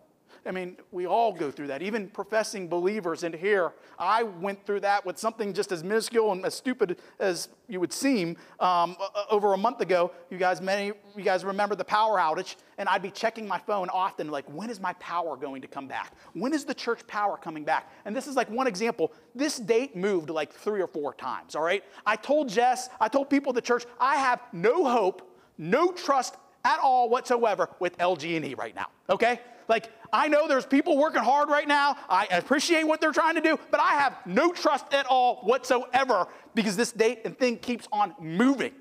I 0.47 0.51
mean, 0.51 0.77
we 0.91 1.07
all 1.07 1.33
go 1.33 1.49
through 1.49 1.67
that, 1.67 1.81
even 1.81 2.07
professing 2.07 2.67
believers. 2.67 3.23
And 3.23 3.33
here, 3.33 3.73
I 3.97 4.21
went 4.21 4.63
through 4.63 4.81
that 4.81 5.03
with 5.03 5.17
something 5.17 5.53
just 5.53 5.71
as 5.71 5.83
minuscule 5.83 6.31
and 6.33 6.45
as 6.45 6.53
stupid 6.53 6.99
as 7.19 7.49
you 7.67 7.79
would 7.79 7.91
seem. 7.91 8.37
Um, 8.59 8.95
over 9.31 9.53
a 9.53 9.57
month 9.57 9.81
ago, 9.81 10.11
you 10.29 10.37
guys, 10.37 10.61
many 10.61 10.91
you 11.15 11.23
guys 11.23 11.43
remember 11.43 11.73
the 11.73 11.85
power 11.85 12.19
outage, 12.19 12.57
and 12.77 12.87
I'd 12.87 13.01
be 13.01 13.09
checking 13.09 13.47
my 13.47 13.57
phone 13.57 13.89
often, 13.89 14.29
like, 14.29 14.45
when 14.45 14.69
is 14.69 14.79
my 14.79 14.93
power 14.93 15.35
going 15.35 15.63
to 15.63 15.67
come 15.67 15.87
back? 15.87 16.13
When 16.33 16.53
is 16.53 16.63
the 16.63 16.75
church 16.75 17.07
power 17.07 17.37
coming 17.37 17.63
back? 17.63 17.91
And 18.03 18.15
this 18.15 18.27
is 18.27 18.35
like 18.35 18.49
one 18.49 18.67
example. 18.67 19.13
This 19.33 19.57
date 19.57 19.95
moved 19.95 20.29
like 20.29 20.53
three 20.53 20.81
or 20.81 20.87
four 20.87 21.15
times, 21.15 21.55
all 21.55 21.63
right? 21.63 21.83
I 22.05 22.17
told 22.17 22.49
Jess, 22.49 22.89
I 22.99 23.07
told 23.07 23.31
people 23.31 23.49
at 23.49 23.55
the 23.55 23.61
church, 23.61 23.85
I 23.99 24.17
have 24.17 24.41
no 24.53 24.85
hope, 24.85 25.31
no 25.57 25.91
trust 25.91 26.35
at 26.65 26.79
all 26.79 27.07
whatsoever 27.07 27.69
with 27.79 27.97
LG&E 27.99 28.55
right 28.55 28.75
now, 28.75 28.87
okay? 29.09 29.39
Like, 29.69 29.89
I 30.11 30.27
know 30.27 30.47
there's 30.47 30.65
people 30.65 30.97
working 30.97 31.21
hard 31.21 31.49
right 31.49 31.67
now. 31.67 31.95
I 32.09 32.25
appreciate 32.31 32.85
what 32.85 32.99
they're 32.99 33.11
trying 33.11 33.35
to 33.35 33.41
do, 33.41 33.57
but 33.71 33.79
I 33.79 33.93
have 33.93 34.17
no 34.25 34.51
trust 34.51 34.93
at 34.93 35.05
all 35.05 35.37
whatsoever 35.37 36.27
because 36.53 36.75
this 36.75 36.91
date 36.91 37.21
and 37.23 37.37
thing 37.37 37.57
keeps 37.57 37.87
on 37.91 38.13
moving. 38.19 38.73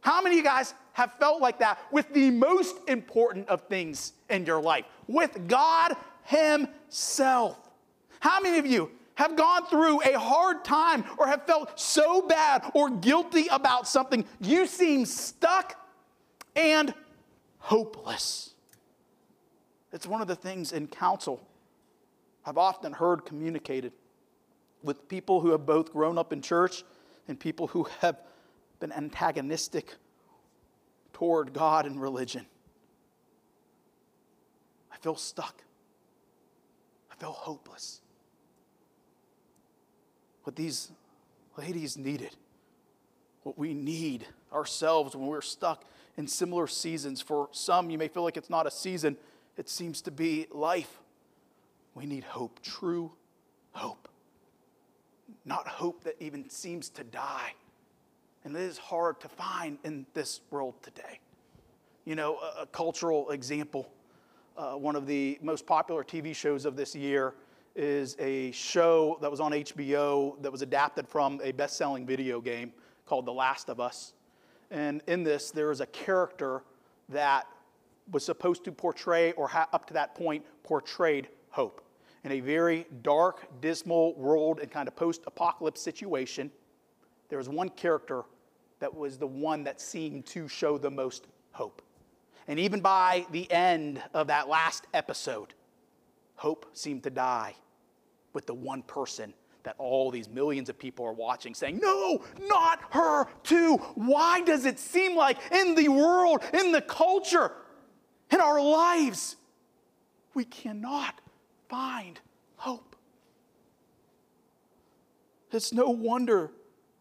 How 0.00 0.22
many 0.22 0.36
of 0.36 0.44
you 0.44 0.44
guys 0.44 0.74
have 0.92 1.12
felt 1.14 1.40
like 1.40 1.58
that 1.58 1.78
with 1.90 2.12
the 2.12 2.30
most 2.30 2.76
important 2.86 3.48
of 3.48 3.62
things 3.62 4.12
in 4.30 4.46
your 4.46 4.60
life? 4.60 4.84
With 5.08 5.48
God 5.48 5.96
Himself. 6.24 7.58
How 8.20 8.40
many 8.40 8.58
of 8.58 8.66
you 8.66 8.90
have 9.16 9.36
gone 9.36 9.66
through 9.66 10.02
a 10.02 10.18
hard 10.18 10.64
time 10.64 11.04
or 11.18 11.26
have 11.26 11.46
felt 11.46 11.78
so 11.78 12.22
bad 12.22 12.70
or 12.74 12.90
guilty 12.90 13.46
about 13.50 13.88
something 13.88 14.24
you 14.40 14.66
seem 14.66 15.04
stuck 15.06 15.76
and 16.54 16.94
hopeless? 17.66 18.54
It's 19.92 20.06
one 20.06 20.20
of 20.20 20.28
the 20.28 20.36
things 20.36 20.72
in 20.72 20.86
counsel 20.86 21.44
I've 22.44 22.58
often 22.58 22.92
heard 22.92 23.24
communicated 23.24 23.92
with 24.84 25.08
people 25.08 25.40
who 25.40 25.50
have 25.50 25.66
both 25.66 25.92
grown 25.92 26.16
up 26.16 26.32
in 26.32 26.40
church 26.40 26.84
and 27.26 27.38
people 27.38 27.66
who 27.66 27.88
have 28.00 28.20
been 28.78 28.92
antagonistic 28.92 29.96
toward 31.12 31.52
God 31.52 31.86
and 31.86 32.00
religion. 32.00 32.46
I 34.92 34.96
feel 34.98 35.16
stuck. 35.16 35.64
I 37.10 37.16
feel 37.16 37.32
hopeless. 37.32 38.00
What 40.44 40.54
these 40.54 40.92
ladies 41.58 41.96
needed, 41.96 42.30
what 43.42 43.58
we 43.58 43.74
need 43.74 44.24
ourselves 44.52 45.16
when 45.16 45.26
we're 45.26 45.40
stuck 45.40 45.84
in 46.16 46.26
similar 46.26 46.66
seasons. 46.66 47.20
For 47.20 47.48
some, 47.52 47.90
you 47.90 47.98
may 47.98 48.08
feel 48.08 48.22
like 48.22 48.36
it's 48.36 48.50
not 48.50 48.66
a 48.66 48.70
season, 48.70 49.16
it 49.56 49.68
seems 49.68 50.02
to 50.02 50.10
be 50.10 50.46
life. 50.50 51.00
We 51.94 52.06
need 52.06 52.24
hope, 52.24 52.60
true 52.62 53.12
hope. 53.72 54.08
Not 55.44 55.66
hope 55.66 56.04
that 56.04 56.16
even 56.20 56.48
seems 56.50 56.88
to 56.90 57.04
die. 57.04 57.54
And 58.44 58.54
it 58.54 58.60
is 58.60 58.78
hard 58.78 59.20
to 59.20 59.28
find 59.28 59.78
in 59.82 60.06
this 60.14 60.40
world 60.50 60.74
today. 60.82 61.20
You 62.04 62.14
know, 62.14 62.36
a, 62.36 62.62
a 62.62 62.66
cultural 62.66 63.30
example, 63.30 63.90
uh, 64.56 64.74
one 64.74 64.94
of 64.94 65.06
the 65.06 65.38
most 65.42 65.66
popular 65.66 66.04
TV 66.04 66.34
shows 66.34 66.64
of 66.64 66.76
this 66.76 66.94
year 66.94 67.34
is 67.74 68.16
a 68.18 68.50
show 68.52 69.18
that 69.20 69.30
was 69.30 69.40
on 69.40 69.52
HBO 69.52 70.40
that 70.42 70.50
was 70.50 70.62
adapted 70.62 71.08
from 71.08 71.40
a 71.42 71.52
best 71.52 71.76
selling 71.76 72.06
video 72.06 72.40
game 72.40 72.72
called 73.04 73.26
The 73.26 73.32
Last 73.32 73.68
of 73.68 73.80
Us. 73.80 74.14
And 74.70 75.02
in 75.06 75.22
this, 75.22 75.50
there 75.50 75.70
is 75.70 75.80
a 75.80 75.86
character 75.86 76.62
that 77.08 77.46
was 78.10 78.24
supposed 78.24 78.64
to 78.64 78.72
portray, 78.72 79.32
or 79.32 79.48
ha- 79.48 79.68
up 79.72 79.86
to 79.86 79.94
that 79.94 80.14
point, 80.14 80.44
portrayed 80.62 81.28
hope. 81.50 81.82
In 82.24 82.32
a 82.32 82.40
very 82.40 82.86
dark, 83.02 83.60
dismal 83.60 84.14
world 84.14 84.60
and 84.60 84.70
kind 84.70 84.88
of 84.88 84.96
post 84.96 85.22
apocalypse 85.26 85.80
situation, 85.80 86.50
there 87.28 87.38
was 87.38 87.48
one 87.48 87.68
character 87.68 88.24
that 88.80 88.94
was 88.94 89.18
the 89.18 89.26
one 89.26 89.64
that 89.64 89.80
seemed 89.80 90.26
to 90.26 90.48
show 90.48 90.78
the 90.78 90.90
most 90.90 91.26
hope. 91.52 91.82
And 92.48 92.58
even 92.60 92.80
by 92.80 93.26
the 93.30 93.50
end 93.50 94.02
of 94.14 94.28
that 94.28 94.48
last 94.48 94.86
episode, 94.94 95.54
hope 96.36 96.66
seemed 96.72 97.02
to 97.04 97.10
die 97.10 97.54
with 98.32 98.46
the 98.46 98.54
one 98.54 98.82
person 98.82 99.32
that 99.66 99.74
all 99.78 100.12
these 100.12 100.28
millions 100.28 100.68
of 100.68 100.78
people 100.78 101.04
are 101.04 101.12
watching 101.12 101.52
saying, 101.52 101.80
No, 101.82 102.22
not 102.40 102.80
her 102.90 103.26
too. 103.42 103.78
Why 103.96 104.40
does 104.42 104.64
it 104.64 104.78
seem 104.78 105.16
like 105.16 105.38
in 105.50 105.74
the 105.74 105.88
world, 105.88 106.44
in 106.54 106.70
the 106.70 106.80
culture, 106.80 107.50
in 108.30 108.40
our 108.40 108.62
lives, 108.62 109.34
we 110.34 110.44
cannot 110.44 111.20
find 111.68 112.20
hope? 112.54 112.94
It's 115.50 115.72
no 115.72 115.90
wonder 115.90 116.52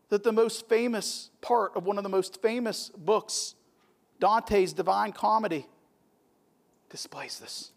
that 0.10 0.24
the 0.24 0.34
most 0.34 0.67
famous 0.67 1.29
part 1.41 1.74
of 1.75 1.86
one 1.86 2.00
of 2.00 2.03
the 2.03 2.10
most 2.10 2.41
famous 2.41 2.89
books, 2.98 3.53
Dante's 4.19 4.74
Divine 4.74 5.12
Comedy, 5.12 5.67
displays 6.89 7.38
this. 7.38 7.74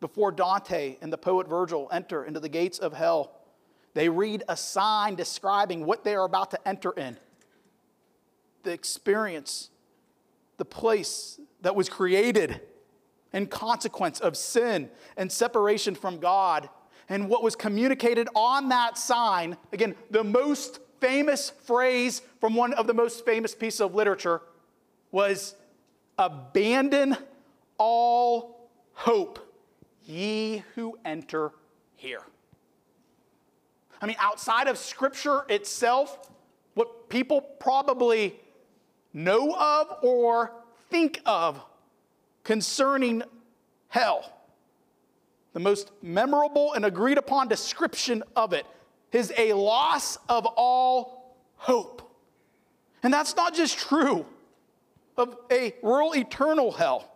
Before 0.00 0.32
Dante 0.32 0.96
and 1.02 1.12
the 1.12 1.18
poet 1.18 1.46
Virgil 1.46 1.90
enter 1.92 2.24
into 2.24 2.40
the 2.40 2.48
gates 2.48 2.78
of 2.78 2.94
hell, 2.94 3.41
they 3.94 4.08
read 4.08 4.42
a 4.48 4.56
sign 4.56 5.14
describing 5.14 5.84
what 5.84 6.04
they 6.04 6.14
are 6.14 6.24
about 6.24 6.50
to 6.52 6.68
enter 6.68 6.92
in 6.92 7.16
the 8.62 8.72
experience, 8.72 9.70
the 10.56 10.64
place 10.64 11.40
that 11.62 11.74
was 11.74 11.88
created 11.88 12.60
in 13.32 13.46
consequence 13.46 14.20
of 14.20 14.36
sin 14.36 14.90
and 15.16 15.30
separation 15.30 15.94
from 15.94 16.18
God. 16.18 16.68
And 17.08 17.28
what 17.28 17.42
was 17.42 17.56
communicated 17.56 18.28
on 18.34 18.68
that 18.68 18.96
sign, 18.96 19.56
again, 19.72 19.94
the 20.10 20.24
most 20.24 20.80
famous 21.00 21.50
phrase 21.50 22.22
from 22.40 22.54
one 22.54 22.72
of 22.74 22.86
the 22.86 22.94
most 22.94 23.24
famous 23.24 23.54
pieces 23.54 23.80
of 23.80 23.94
literature 23.94 24.40
was 25.10 25.56
abandon 26.18 27.16
all 27.78 28.70
hope, 28.92 29.40
ye 30.04 30.62
who 30.74 30.96
enter 31.04 31.52
here. 31.96 32.22
I 34.02 34.06
mean, 34.06 34.16
outside 34.18 34.66
of 34.66 34.76
Scripture 34.76 35.44
itself, 35.48 36.28
what 36.74 37.08
people 37.08 37.40
probably 37.40 38.34
know 39.14 39.54
of 39.54 39.98
or 40.02 40.52
think 40.90 41.20
of 41.24 41.62
concerning 42.42 43.22
hell, 43.88 44.32
the 45.52 45.60
most 45.60 45.92
memorable 46.02 46.72
and 46.72 46.84
agreed 46.84 47.16
upon 47.16 47.46
description 47.46 48.24
of 48.34 48.52
it 48.52 48.66
is 49.12 49.32
a 49.38 49.52
loss 49.52 50.18
of 50.28 50.46
all 50.46 51.36
hope. 51.56 52.02
And 53.04 53.14
that's 53.14 53.36
not 53.36 53.54
just 53.54 53.78
true 53.78 54.26
of 55.16 55.36
a 55.50 55.74
real 55.82 56.12
eternal 56.16 56.72
hell, 56.72 57.08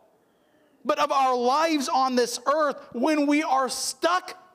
but 0.85 1.01
of 1.01 1.11
our 1.11 1.37
lives 1.37 1.88
on 1.88 2.14
this 2.14 2.38
earth 2.46 2.77
when 2.92 3.27
we 3.27 3.42
are 3.42 3.68
stuck 3.68 4.45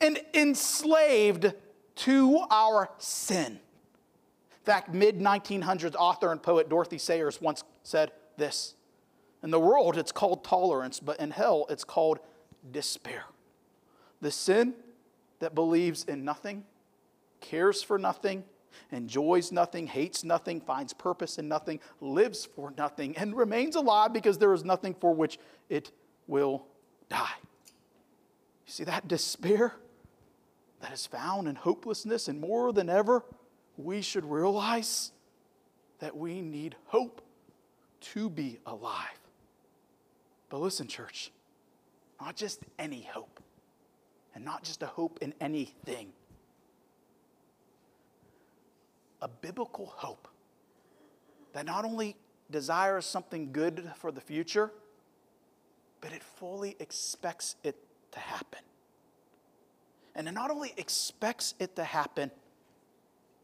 and 0.00 0.18
enslaved 0.34 1.52
to 1.96 2.44
our 2.50 2.90
sin. 2.98 3.52
In 3.52 4.64
fact, 4.64 4.92
mid 4.92 5.18
1900s 5.18 5.94
author 5.94 6.30
and 6.30 6.42
poet 6.42 6.68
Dorothy 6.68 6.98
Sayers 6.98 7.40
once 7.40 7.64
said 7.82 8.12
this 8.36 8.74
In 9.42 9.50
the 9.50 9.60
world, 9.60 9.96
it's 9.96 10.12
called 10.12 10.44
tolerance, 10.44 11.00
but 11.00 11.18
in 11.20 11.30
hell, 11.30 11.66
it's 11.68 11.84
called 11.84 12.18
despair. 12.70 13.24
The 14.20 14.30
sin 14.30 14.74
that 15.38 15.54
believes 15.54 16.04
in 16.04 16.24
nothing, 16.24 16.64
cares 17.40 17.82
for 17.82 17.98
nothing, 17.98 18.44
enjoys 18.90 19.52
nothing, 19.52 19.86
hates 19.86 20.24
nothing, 20.24 20.60
finds 20.60 20.92
purpose 20.92 21.38
in 21.38 21.48
nothing, 21.48 21.80
lives 22.00 22.44
for 22.44 22.72
nothing, 22.76 23.16
and 23.16 23.36
remains 23.36 23.76
alive 23.76 24.12
because 24.12 24.38
there 24.38 24.52
is 24.52 24.64
nothing 24.64 24.94
for 24.94 25.14
which 25.14 25.38
it 25.68 25.90
will 26.26 26.66
die. 27.08 27.36
You 28.66 28.72
see 28.72 28.84
that 28.84 29.08
despair? 29.08 29.74
That 30.80 30.92
is 30.92 31.06
found 31.06 31.48
in 31.48 31.56
hopelessness, 31.56 32.28
and 32.28 32.40
more 32.40 32.72
than 32.72 32.88
ever, 32.88 33.24
we 33.76 34.02
should 34.02 34.24
realize 34.24 35.12
that 35.98 36.16
we 36.16 36.40
need 36.40 36.76
hope 36.86 37.22
to 38.00 38.30
be 38.30 38.58
alive. 38.66 39.18
But 40.48 40.58
listen, 40.58 40.86
church, 40.86 41.30
not 42.20 42.36
just 42.36 42.60
any 42.78 43.02
hope, 43.12 43.40
and 44.34 44.44
not 44.44 44.62
just 44.62 44.82
a 44.82 44.86
hope 44.86 45.18
in 45.20 45.34
anything. 45.40 46.12
A 49.20 49.28
biblical 49.28 49.86
hope 49.86 50.28
that 51.52 51.66
not 51.66 51.84
only 51.84 52.16
desires 52.50 53.04
something 53.04 53.50
good 53.52 53.90
for 53.96 54.12
the 54.12 54.20
future, 54.20 54.70
but 56.00 56.12
it 56.12 56.22
fully 56.22 56.76
expects 56.78 57.56
it 57.64 57.76
to 58.12 58.20
happen. 58.20 58.60
And 60.18 60.26
it 60.26 60.32
not 60.32 60.50
only 60.50 60.74
expects 60.76 61.54
it 61.60 61.76
to 61.76 61.84
happen, 61.84 62.32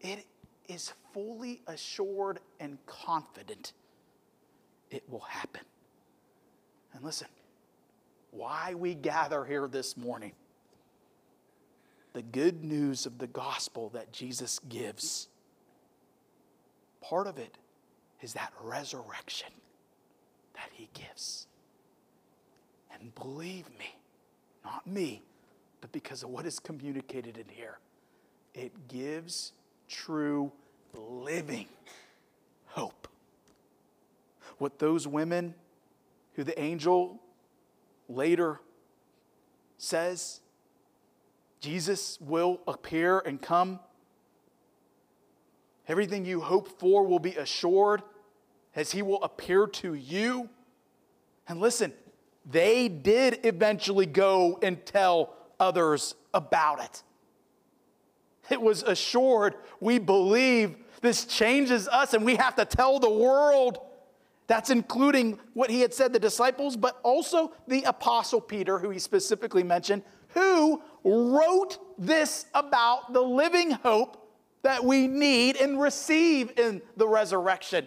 it 0.01 0.27
is 0.67 0.93
fully 1.13 1.61
assured 1.69 2.41
and 2.59 2.85
confident 2.85 3.73
it 4.91 5.05
will 5.09 5.21
happen. 5.21 5.61
And 6.93 7.05
listen, 7.05 7.29
why 8.33 8.75
we 8.75 8.97
gather 8.97 9.45
here 9.45 9.69
this 9.69 9.97
morning, 9.97 10.33
the 12.13 12.23
good 12.23 12.65
news 12.65 13.07
of 13.07 13.19
the 13.19 13.29
gospel 13.29 13.91
that 13.91 14.13
Jesus 14.13 14.59
gives, 14.69 15.29
part 17.01 17.29
of 17.29 17.39
it 17.39 17.57
is 18.21 18.33
that 18.33 18.53
resurrection 18.61 19.53
that 20.55 20.71
he 20.73 20.89
gives. 20.93 21.47
And 22.93 23.15
believe 23.15 23.69
me, 23.79 23.95
not 24.65 24.85
me, 24.89 25.23
but 25.85 25.93
because 25.93 26.23
of 26.23 26.31
what 26.31 26.47
is 26.47 26.59
communicated 26.59 27.37
in 27.37 27.45
here. 27.47 27.77
It 28.55 28.89
gives 28.89 29.53
true 29.87 30.51
living 30.95 31.67
hope. 32.69 33.07
What 34.57 34.79
those 34.79 35.07
women 35.07 35.55
who 36.37 36.43
the 36.43 36.59
angel 36.59 37.21
later 38.09 38.63
says 39.77 40.41
Jesus 41.61 42.19
will 42.19 42.63
appear 42.67 43.19
and 43.19 43.43
come. 43.43 43.79
Everything 45.87 46.25
you 46.25 46.41
hope 46.41 46.81
for 46.81 47.07
will 47.07 47.19
be 47.19 47.35
assured 47.35 48.01
as 48.75 48.93
he 48.93 49.03
will 49.03 49.23
appear 49.23 49.67
to 49.67 49.93
you. 49.93 50.49
And 51.47 51.61
listen, 51.61 51.93
they 52.51 52.89
did 52.89 53.41
eventually 53.45 54.07
go 54.07 54.59
and 54.63 54.83
tell 54.87 55.35
others 55.61 56.15
about 56.33 56.83
it. 56.83 57.03
It 58.51 58.61
was 58.61 58.83
assured, 58.83 59.55
we 59.81 59.99
believe 59.99 60.77
this 61.01 61.25
changes 61.25 61.89
us 61.89 62.15
and 62.15 62.25
we 62.25 62.37
have 62.37 62.57
to 62.57 62.65
tell 62.65 62.99
the 62.99 63.11
world. 63.11 63.79
That's 64.47 64.71
including 64.71 65.39
what 65.55 65.71
he 65.71 65.81
had 65.81 65.95
said, 65.95 66.13
the 66.13 66.19
disciples, 66.19 66.77
but 66.77 67.01
also 67.03 67.53
the 67.67 67.83
apostle 67.85 68.41
Peter, 68.41 68.79
who 68.79 68.91
he 68.91 68.99
specifically 68.99 69.63
mentioned, 69.63 70.03
who 70.29 70.83
wrote 71.03 71.79
this 71.99 72.47
about 72.53 73.13
the 73.13 73.23
living 73.23 73.71
hope 73.71 74.21
that 74.63 74.85
we 74.85 75.07
need 75.07 75.57
and 75.57 75.81
receive 75.81 76.59
in 76.59 76.83
the 76.97 77.07
resurrection. 77.07 77.87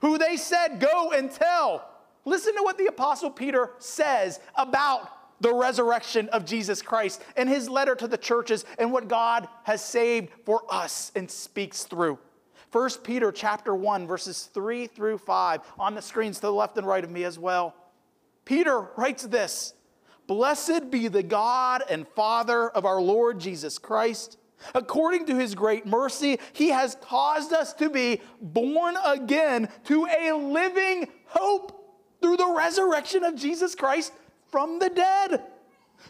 Who 0.00 0.18
they 0.18 0.36
said, 0.36 0.80
Go 0.80 1.12
and 1.12 1.30
tell. 1.30 1.88
Listen 2.24 2.54
to 2.56 2.62
what 2.62 2.78
the 2.78 2.86
Apostle 2.86 3.30
Peter 3.30 3.70
says 3.78 4.40
about 4.54 5.08
the 5.42 5.52
resurrection 5.52 6.28
of 6.28 6.44
Jesus 6.44 6.80
Christ 6.80 7.22
and 7.36 7.48
his 7.48 7.68
letter 7.68 7.94
to 7.96 8.06
the 8.06 8.16
churches 8.16 8.64
and 8.78 8.92
what 8.92 9.08
God 9.08 9.48
has 9.64 9.84
saved 9.84 10.30
for 10.46 10.62
us 10.70 11.10
and 11.16 11.28
speaks 11.30 11.82
through. 11.82 12.18
1 12.70 12.90
Peter 13.02 13.30
chapter 13.32 13.74
1 13.74 14.06
verses 14.06 14.48
3 14.54 14.86
through 14.86 15.18
5 15.18 15.60
on 15.78 15.94
the 15.94 16.00
screens 16.00 16.36
to 16.36 16.42
the 16.42 16.52
left 16.52 16.78
and 16.78 16.86
right 16.86 17.04
of 17.04 17.10
me 17.10 17.24
as 17.24 17.38
well. 17.38 17.74
Peter 18.44 18.88
writes 18.96 19.24
this, 19.24 19.74
Blessed 20.28 20.90
be 20.90 21.08
the 21.08 21.24
God 21.24 21.82
and 21.90 22.06
Father 22.08 22.70
of 22.70 22.86
our 22.86 23.02
Lord 23.02 23.40
Jesus 23.40 23.78
Christ. 23.78 24.38
According 24.76 25.26
to 25.26 25.36
his 25.36 25.56
great 25.56 25.86
mercy, 25.86 26.38
he 26.52 26.68
has 26.68 26.96
caused 27.02 27.52
us 27.52 27.72
to 27.74 27.90
be 27.90 28.20
born 28.40 28.94
again 29.04 29.68
to 29.86 30.06
a 30.06 30.32
living 30.32 31.08
hope 31.26 31.82
through 32.22 32.36
the 32.36 32.54
resurrection 32.56 33.24
of 33.24 33.34
Jesus 33.34 33.74
Christ 33.74 34.12
from 34.52 34.78
the 34.78 34.90
dead, 34.90 35.42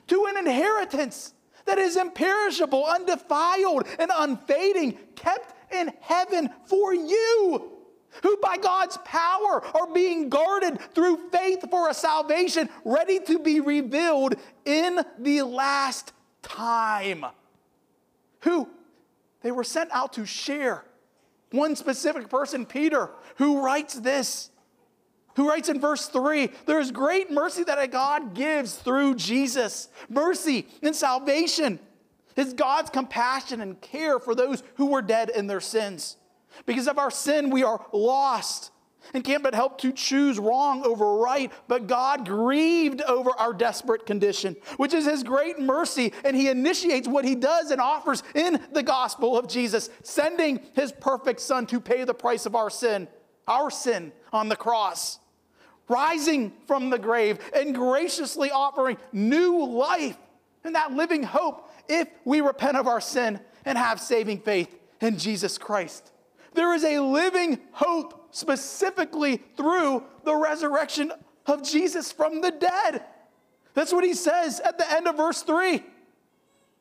to 0.09 0.27
an 0.27 0.37
inheritance 0.37 1.33
that 1.65 1.79
is 1.79 1.97
imperishable, 1.97 2.85
undefiled, 2.85 3.87
and 3.99 4.11
unfading, 4.15 4.99
kept 5.15 5.55
in 5.73 5.93
heaven 6.01 6.51
for 6.67 6.93
you 6.93 7.73
who 8.23 8.37
by 8.43 8.57
God's 8.59 8.99
power 9.05 9.65
are 9.75 9.87
being 9.93 10.29
guarded 10.29 10.79
through 10.95 11.31
faith 11.31 11.65
for 11.71 11.89
a 11.89 11.95
salvation 11.95 12.69
ready 12.85 13.21
to 13.21 13.39
be 13.39 13.61
revealed 13.61 14.35
in 14.67 15.01
the 15.19 15.43
last 15.43 16.13
time 16.43 17.25
who 18.41 18.69
they 19.41 19.51
were 19.51 19.65
sent 19.65 19.91
out 19.93 20.13
to 20.15 20.27
share. 20.27 20.85
One 21.53 21.77
specific 21.77 22.29
person, 22.29 22.67
Peter, 22.67 23.11
who 23.37 23.65
writes 23.65 23.95
this, 23.95 24.51
who 25.37 25.49
writes 25.49 25.69
in 25.69 25.81
verse 25.81 26.07
3 26.07 26.51
there 26.67 26.81
is 26.81 26.91
great 26.91 27.31
mercy 27.31 27.65
that 27.65 27.79
a 27.79 27.89
God 27.89 28.35
gives 28.35 28.75
through 28.75 29.15
Jesus. 29.17 29.89
Mercy 30.09 30.67
and 30.83 30.95
salvation 30.95 31.79
is 32.37 32.53
God's 32.53 32.91
compassion 32.91 33.61
and 33.61 33.81
care 33.81 34.19
for 34.19 34.35
those 34.35 34.63
who 34.77 34.87
were 34.87 35.03
dead 35.03 35.31
in 35.31 35.47
their 35.47 35.61
sins. 35.61 36.17
Because 36.67 36.89
of 36.89 36.99
our 36.99 37.11
sin, 37.11 37.51
we 37.51 37.63
are 37.63 37.85
lost 37.93 38.73
and 39.15 39.25
can't 39.25 39.43
but 39.43 39.55
help 39.55 39.79
to 39.79 39.93
choose 39.93 40.39
wrong 40.39 40.85
over 40.85 41.17
right. 41.17 41.53
But 41.69 41.87
God 41.87 42.27
grieved 42.27 43.03
over 43.03 43.31
our 43.39 43.53
desperate 43.53 44.07
condition, 44.07 44.57
which 44.77 44.95
is 44.95 45.05
His 45.05 45.23
great 45.23 45.59
mercy. 45.59 46.13
And 46.25 46.37
He 46.37 46.49
initiates 46.49 47.09
what 47.09 47.25
He 47.25 47.35
does 47.35 47.71
and 47.71 47.81
offers 47.81 48.23
in 48.35 48.61
the 48.73 48.83
gospel 48.83 49.37
of 49.39 49.49
Jesus, 49.49 49.91
sending 50.03 50.61
His 50.75 50.93
perfect 50.93 51.41
Son 51.41 51.67
to 51.67 51.81
pay 51.81 52.05
the 52.05 52.15
price 52.15 52.47
of 52.47 52.55
our 52.55 52.71
sin, 52.71 53.09
our 53.49 53.71
sin 53.71 54.13
on 54.33 54.49
the 54.49 54.57
cross, 54.57 55.19
rising 55.93 56.53
from 56.67 56.91
the 56.91 56.99
grave 56.99 57.39
and 57.55 57.75
graciously 57.75 58.51
offering 58.51 58.97
new 59.13 59.65
life 59.65 60.17
and 60.65 60.75
that 60.75 60.93
living 60.93 61.23
hope 61.23 61.71
if 61.89 62.09
we 62.25 62.41
repent 62.41 62.77
of 62.77 62.87
our 62.87 63.01
sin 63.01 63.39
and 63.65 63.77
have 63.77 64.01
saving 64.01 64.41
faith 64.41 64.75
in 65.01 65.19
Jesus 65.19 65.59
Christ. 65.59 66.13
There 66.55 66.75
is 66.75 66.85
a 66.85 67.01
living 67.01 67.59
hope 67.73 68.29
specifically 68.31 69.43
through 69.57 70.05
the 70.25 70.35
resurrection 70.35 71.13
of 71.47 71.63
Jesus 71.63 72.13
from 72.13 72.41
the 72.41 72.51
dead. 72.51 73.05
That's 73.75 73.93
what 73.93 74.05
he 74.05 74.15
says 74.15 74.61
at 74.61 74.79
the 74.79 74.91
end 74.93 75.09
of 75.09 75.17
verse 75.17 75.43
3. 75.43 75.83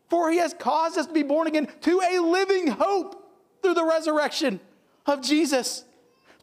For 0.10 0.30
he 0.30 0.38
has 0.38 0.54
caused 0.54 0.98
us 0.98 1.08
to 1.08 1.14
be 1.14 1.24
born 1.24 1.48
again 1.48 1.68
to 1.82 2.02
a 2.02 2.20
living 2.20 2.68
hope 2.68 3.30
through 3.62 3.76
the 3.76 3.86
resurrection 3.86 4.60
of 5.06 5.22
Jesus, 5.22 5.86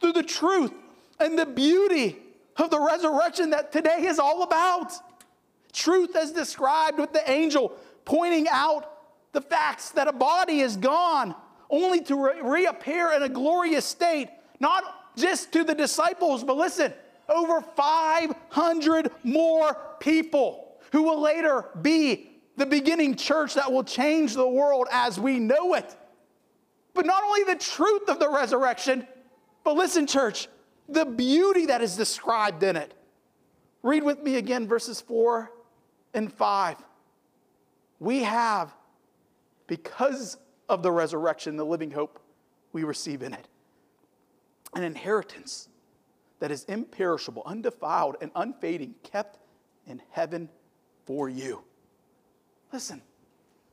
through 0.01 0.13
the 0.13 0.23
truth 0.23 0.73
and 1.21 1.39
the 1.39 1.47
beauty 1.47 2.17
of 2.59 2.71
the 2.71 2.81
resurrection 2.81 3.51
that 3.51 3.73
today 3.73 4.05
is 4.05 4.19
all 4.19 4.43
about. 4.43 4.93
Truth 5.73 6.17
as 6.17 6.33
described 6.33 6.99
with 6.99 7.13
the 7.13 7.31
angel 7.31 7.73
pointing 8.05 8.47
out 8.49 8.91
the 9.33 9.41
facts 9.41 9.91
that 9.91 10.09
a 10.09 10.13
body 10.13 10.61
is 10.61 10.77
gone 10.77 11.35
only 11.71 12.01
to 12.01 12.17
re- 12.17 12.41
reappear 12.43 13.13
in 13.13 13.23
a 13.23 13.29
glorious 13.29 13.85
state, 13.85 14.29
not 14.61 14.83
just 15.17 15.53
to 15.53 15.65
the 15.65 15.75
disciples, 15.75 16.43
but 16.43 16.57
listen, 16.57 16.93
over 17.29 17.61
500 17.61 19.11
more 19.23 19.77
people 20.01 20.77
who 20.93 21.03
will 21.03 21.21
later 21.21 21.67
be 21.83 22.31
the 22.57 22.67
beginning 22.67 23.15
church 23.15 23.55
that 23.55 23.71
will 23.71 23.85
change 23.85 24.35
the 24.35 24.49
world 24.49 24.89
as 24.91 25.21
we 25.21 25.39
know 25.39 25.75
it. 25.75 25.97
But 26.95 27.07
not 27.07 27.23
only 27.23 27.45
the 27.45 27.57
truth 27.57 28.09
of 28.09 28.19
the 28.19 28.29
resurrection, 28.29 29.07
but 29.63 29.77
listen, 29.77 30.07
church, 30.07 30.49
the 30.89 31.05
beauty 31.05 31.67
that 31.67 31.83
is 31.83 31.97
described 31.97 32.63
in 32.63 32.77
it. 32.77 32.95
Read 33.83 34.03
with 34.03 34.23
me 34.23 34.37
again 34.37 34.67
verses 34.67 35.01
4 35.01 35.51
and 36.15 36.33
5. 36.33 36.77
We 38.01 38.23
have, 38.23 38.73
because 39.67 40.37
of 40.69 40.83
the 40.83 40.91
resurrection, 40.91 41.57
the 41.57 41.65
living 41.65 41.91
hope 41.91 42.21
we 42.73 42.85
receive 42.85 43.23
in 43.23 43.35
it 43.35 43.49
an 44.75 44.83
inheritance 44.83 45.69
that 46.41 46.51
is 46.51 46.65
imperishable, 46.65 47.43
undefiled, 47.47 48.17
and 48.21 48.31
unfading, 48.35 48.95
kept 49.03 49.39
in 49.87 50.01
heaven 50.11 50.49
for 51.07 51.29
you. 51.29 51.63
Listen, 52.73 53.01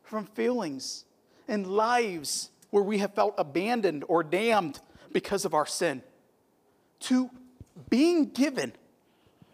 from 0.04 0.26
feelings 0.26 1.06
and 1.48 1.68
lives 1.68 2.50
where 2.70 2.84
we 2.84 3.00
have 3.00 3.14
felt 3.14 3.36
abandoned 3.38 4.04
or 4.08 4.24
damned 4.24 4.80
because 5.12 5.46
of 5.46 5.54
our 5.54 5.66
sin, 5.66 6.02
to 7.06 7.30
being 7.90 8.30
given 8.30 8.74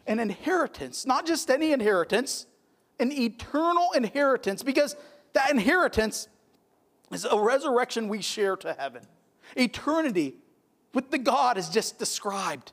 an 0.07 0.19
inheritance, 0.19 1.05
not 1.05 1.25
just 1.25 1.49
any 1.49 1.71
inheritance, 1.71 2.45
an 2.99 3.11
eternal 3.11 3.91
inheritance, 3.95 4.63
because 4.63 4.95
that 5.33 5.51
inheritance 5.51 6.27
is 7.11 7.25
a 7.25 7.39
resurrection 7.39 8.07
we 8.07 8.21
share 8.21 8.55
to 8.57 8.73
heaven. 8.73 9.03
Eternity 9.55 10.35
with 10.93 11.11
the 11.11 11.17
God 11.17 11.57
is 11.57 11.69
just 11.69 11.99
described. 11.99 12.71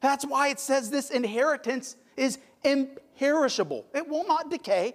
That's 0.00 0.24
why 0.24 0.48
it 0.48 0.60
says 0.60 0.90
this 0.90 1.10
inheritance 1.10 1.96
is 2.16 2.38
imperishable. 2.64 3.86
It 3.94 4.08
will 4.08 4.26
not 4.26 4.50
decay, 4.50 4.94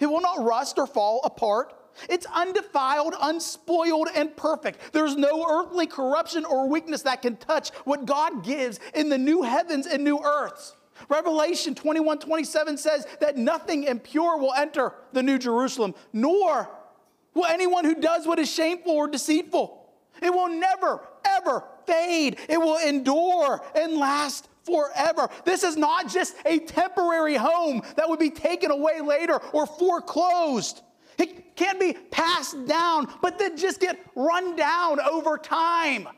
it 0.00 0.06
will 0.06 0.20
not 0.20 0.44
rust 0.44 0.78
or 0.78 0.86
fall 0.86 1.20
apart. 1.24 1.74
It's 2.08 2.26
undefiled, 2.34 3.14
unspoiled, 3.20 4.08
and 4.14 4.36
perfect. 4.36 4.92
There's 4.92 5.16
no 5.16 5.46
earthly 5.48 5.86
corruption 5.86 6.44
or 6.44 6.68
weakness 6.68 7.02
that 7.02 7.22
can 7.22 7.36
touch 7.36 7.70
what 7.84 8.06
God 8.06 8.44
gives 8.44 8.80
in 8.94 9.08
the 9.08 9.18
new 9.18 9.42
heavens 9.42 9.86
and 9.86 10.04
new 10.04 10.20
earths. 10.22 10.74
Revelation 11.08 11.74
21 11.74 12.18
27 12.18 12.76
says 12.76 13.06
that 13.20 13.36
nothing 13.36 13.84
impure 13.84 14.38
will 14.38 14.54
enter 14.54 14.94
the 15.12 15.22
new 15.22 15.38
Jerusalem, 15.38 15.94
nor 16.12 16.70
will 17.34 17.46
anyone 17.46 17.84
who 17.84 17.96
does 17.96 18.26
what 18.26 18.38
is 18.38 18.50
shameful 18.50 18.92
or 18.92 19.08
deceitful. 19.08 19.80
It 20.22 20.32
will 20.32 20.48
never, 20.48 21.06
ever 21.24 21.64
fade, 21.86 22.38
it 22.48 22.58
will 22.58 22.78
endure 22.78 23.60
and 23.74 23.94
last 23.94 24.48
forever. 24.64 25.28
This 25.44 25.62
is 25.62 25.76
not 25.76 26.08
just 26.08 26.36
a 26.46 26.58
temporary 26.60 27.36
home 27.36 27.82
that 27.96 28.08
would 28.08 28.18
be 28.18 28.30
taken 28.30 28.70
away 28.70 29.00
later 29.00 29.36
or 29.52 29.66
foreclosed. 29.66 30.82
It 31.18 31.56
can't 31.56 31.80
be 31.80 31.92
passed 31.92 32.66
down, 32.66 33.12
but 33.22 33.38
then 33.38 33.56
just 33.56 33.80
get 33.80 33.98
run 34.14 34.56
down 34.56 35.00
over 35.00 35.38
time. 35.38 36.08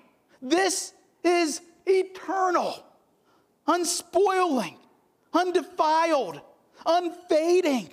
This 0.40 0.92
is 1.24 1.60
eternal, 1.86 2.84
unspoiling, 3.66 4.76
undefiled, 5.32 6.40
unfading 6.84 7.90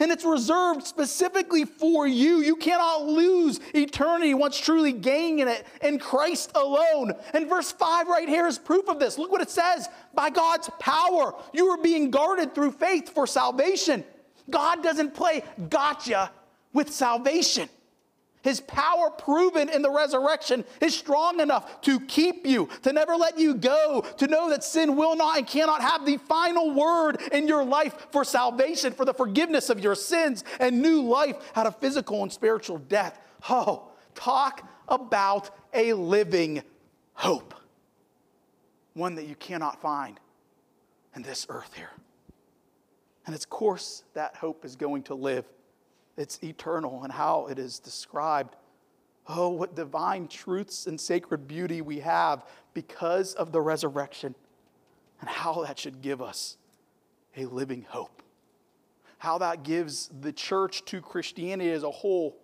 and 0.00 0.12
it's 0.12 0.24
reserved 0.24 0.86
specifically 0.86 1.64
for 1.64 2.06
you. 2.06 2.38
You 2.38 2.56
cannot 2.56 3.06
lose 3.06 3.60
eternity 3.74 4.34
once 4.34 4.58
truly 4.58 4.92
gaining 4.92 5.48
it 5.48 5.66
in 5.82 5.98
Christ 5.98 6.52
alone. 6.54 7.12
And 7.32 7.48
verse 7.48 7.72
5 7.72 8.06
right 8.06 8.28
here 8.28 8.46
is 8.46 8.58
proof 8.58 8.88
of 8.88 8.98
this. 8.98 9.18
Look 9.18 9.32
what 9.32 9.40
it 9.40 9.50
says 9.50 9.88
by 10.14 10.30
God's 10.30 10.70
power, 10.78 11.34
you 11.52 11.66
are 11.68 11.78
being 11.78 12.10
guarded 12.10 12.54
through 12.54 12.72
faith 12.72 13.10
for 13.10 13.26
salvation. 13.26 14.04
God 14.50 14.82
doesn't 14.82 15.14
play 15.14 15.42
gotcha 15.68 16.30
with 16.72 16.90
salvation. 16.92 17.68
His 18.42 18.60
power 18.60 19.10
proven 19.10 19.68
in 19.68 19.82
the 19.82 19.90
resurrection 19.90 20.64
is 20.80 20.96
strong 20.96 21.40
enough 21.40 21.80
to 21.82 21.98
keep 22.00 22.46
you, 22.46 22.68
to 22.82 22.92
never 22.92 23.16
let 23.16 23.38
you 23.38 23.54
go, 23.54 24.04
to 24.16 24.26
know 24.26 24.48
that 24.50 24.62
sin 24.62 24.96
will 24.96 25.16
not 25.16 25.38
and 25.38 25.46
cannot 25.46 25.82
have 25.82 26.06
the 26.06 26.18
final 26.18 26.70
word 26.72 27.20
in 27.32 27.48
your 27.48 27.64
life 27.64 28.06
for 28.10 28.24
salvation, 28.24 28.92
for 28.92 29.04
the 29.04 29.12
forgiveness 29.12 29.70
of 29.70 29.80
your 29.80 29.96
sins, 29.96 30.44
and 30.60 30.80
new 30.80 31.02
life 31.02 31.36
out 31.56 31.66
of 31.66 31.76
physical 31.76 32.22
and 32.22 32.32
spiritual 32.32 32.78
death. 32.78 33.18
Oh, 33.50 33.88
talk 34.14 34.66
about 34.88 35.50
a 35.74 35.92
living 35.92 36.62
hope, 37.14 37.54
one 38.94 39.16
that 39.16 39.26
you 39.26 39.34
cannot 39.34 39.80
find 39.82 40.18
in 41.16 41.22
this 41.22 41.44
earth 41.48 41.74
here. 41.74 41.90
And 43.28 43.34
of 43.34 43.50
course, 43.50 44.04
that 44.14 44.36
hope 44.36 44.64
is 44.64 44.74
going 44.74 45.02
to 45.02 45.14
live. 45.14 45.44
It's 46.16 46.42
eternal 46.42 47.04
and 47.04 47.12
how 47.12 47.48
it 47.48 47.58
is 47.58 47.78
described. 47.78 48.56
Oh, 49.26 49.50
what 49.50 49.76
divine 49.76 50.28
truths 50.28 50.86
and 50.86 50.98
sacred 50.98 51.46
beauty 51.46 51.82
we 51.82 52.00
have 52.00 52.46
because 52.72 53.34
of 53.34 53.52
the 53.52 53.60
resurrection, 53.60 54.34
and 55.20 55.28
how 55.28 55.62
that 55.64 55.78
should 55.78 56.00
give 56.00 56.22
us 56.22 56.56
a 57.36 57.44
living 57.44 57.84
hope. 57.90 58.22
How 59.18 59.36
that 59.36 59.62
gives 59.62 60.08
the 60.22 60.32
church 60.32 60.86
to 60.86 61.02
Christianity 61.02 61.70
as 61.70 61.82
a 61.82 61.90
whole, 61.90 62.34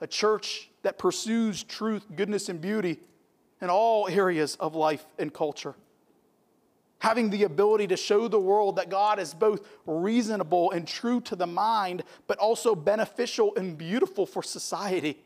a 0.00 0.08
church 0.08 0.68
that 0.82 0.98
pursues 0.98 1.62
truth, 1.62 2.04
goodness, 2.16 2.48
and 2.48 2.60
beauty 2.60 2.98
in 3.62 3.70
all 3.70 4.08
areas 4.08 4.56
of 4.56 4.74
life 4.74 5.06
and 5.16 5.32
culture. 5.32 5.76
Having 7.00 7.30
the 7.30 7.44
ability 7.44 7.86
to 7.88 7.96
show 7.96 8.26
the 8.28 8.40
world 8.40 8.76
that 8.76 8.90
God 8.90 9.18
is 9.18 9.32
both 9.32 9.66
reasonable 9.86 10.72
and 10.72 10.86
true 10.86 11.20
to 11.22 11.36
the 11.36 11.46
mind, 11.46 12.02
but 12.26 12.38
also 12.38 12.74
beneficial 12.74 13.54
and 13.56 13.78
beautiful 13.78 14.26
for 14.26 14.42
society 14.42 15.18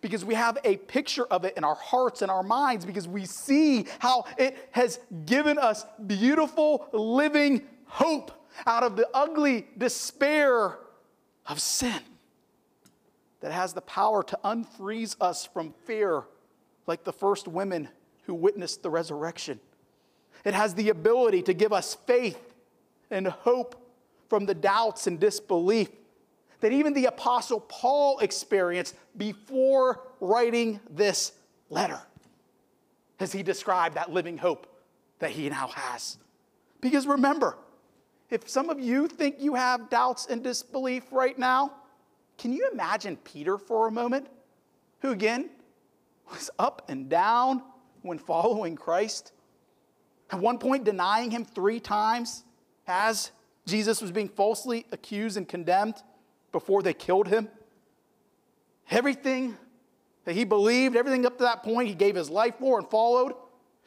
because 0.00 0.24
we 0.24 0.34
have 0.34 0.58
a 0.64 0.76
picture 0.76 1.24
of 1.26 1.44
it 1.44 1.56
in 1.56 1.64
our 1.64 1.74
hearts 1.74 2.22
and 2.22 2.30
our 2.30 2.42
minds 2.42 2.84
because 2.84 3.06
we 3.06 3.24
see 3.24 3.86
how 3.98 4.24
it 4.36 4.56
has 4.72 4.98
given 5.24 5.58
us 5.58 5.84
beautiful 6.06 6.88
living 6.92 7.62
hope 7.86 8.32
out 8.66 8.82
of 8.82 8.96
the 8.96 9.08
ugly 9.14 9.66
despair 9.78 10.78
of 11.46 11.60
sin 11.60 12.00
that 13.40 13.52
has 13.52 13.72
the 13.72 13.80
power 13.82 14.22
to 14.22 14.38
unfreeze 14.44 15.16
us 15.20 15.46
from 15.46 15.72
fear 15.84 16.24
like 16.86 17.04
the 17.04 17.12
first 17.12 17.46
women 17.46 17.88
who 18.22 18.34
witnessed 18.34 18.82
the 18.82 18.90
resurrection. 18.90 19.60
It 20.46 20.54
has 20.54 20.74
the 20.74 20.90
ability 20.90 21.42
to 21.42 21.52
give 21.52 21.72
us 21.72 21.96
faith 22.06 22.54
and 23.10 23.26
hope 23.26 23.74
from 24.28 24.46
the 24.46 24.54
doubts 24.54 25.08
and 25.08 25.18
disbelief 25.18 25.88
that 26.60 26.70
even 26.70 26.94
the 26.94 27.06
Apostle 27.06 27.60
Paul 27.60 28.20
experienced 28.20 28.94
before 29.16 30.06
writing 30.20 30.78
this 30.88 31.32
letter 31.68 32.00
as 33.18 33.32
he 33.32 33.42
described 33.42 33.96
that 33.96 34.12
living 34.12 34.38
hope 34.38 34.68
that 35.18 35.32
he 35.32 35.48
now 35.50 35.66
has. 35.66 36.16
Because 36.80 37.08
remember, 37.08 37.58
if 38.30 38.48
some 38.48 38.70
of 38.70 38.78
you 38.78 39.08
think 39.08 39.40
you 39.40 39.56
have 39.56 39.90
doubts 39.90 40.26
and 40.26 40.44
disbelief 40.44 41.02
right 41.10 41.36
now, 41.36 41.72
can 42.38 42.52
you 42.52 42.70
imagine 42.72 43.16
Peter 43.16 43.58
for 43.58 43.88
a 43.88 43.90
moment, 43.90 44.28
who 45.00 45.10
again 45.10 45.50
was 46.30 46.50
up 46.60 46.82
and 46.88 47.08
down 47.08 47.64
when 48.02 48.18
following 48.18 48.76
Christ? 48.76 49.32
At 50.30 50.40
one 50.40 50.58
point, 50.58 50.84
denying 50.84 51.30
him 51.30 51.44
three 51.44 51.80
times 51.80 52.44
as 52.86 53.30
Jesus 53.66 54.00
was 54.00 54.10
being 54.10 54.28
falsely 54.28 54.86
accused 54.92 55.36
and 55.36 55.48
condemned 55.48 55.94
before 56.52 56.82
they 56.82 56.94
killed 56.94 57.28
him. 57.28 57.48
Everything 58.90 59.56
that 60.24 60.34
he 60.34 60.44
believed, 60.44 60.96
everything 60.96 61.26
up 61.26 61.38
to 61.38 61.44
that 61.44 61.62
point, 61.62 61.88
he 61.88 61.94
gave 61.94 62.14
his 62.14 62.30
life 62.30 62.54
for 62.58 62.78
and 62.78 62.88
followed. 62.88 63.34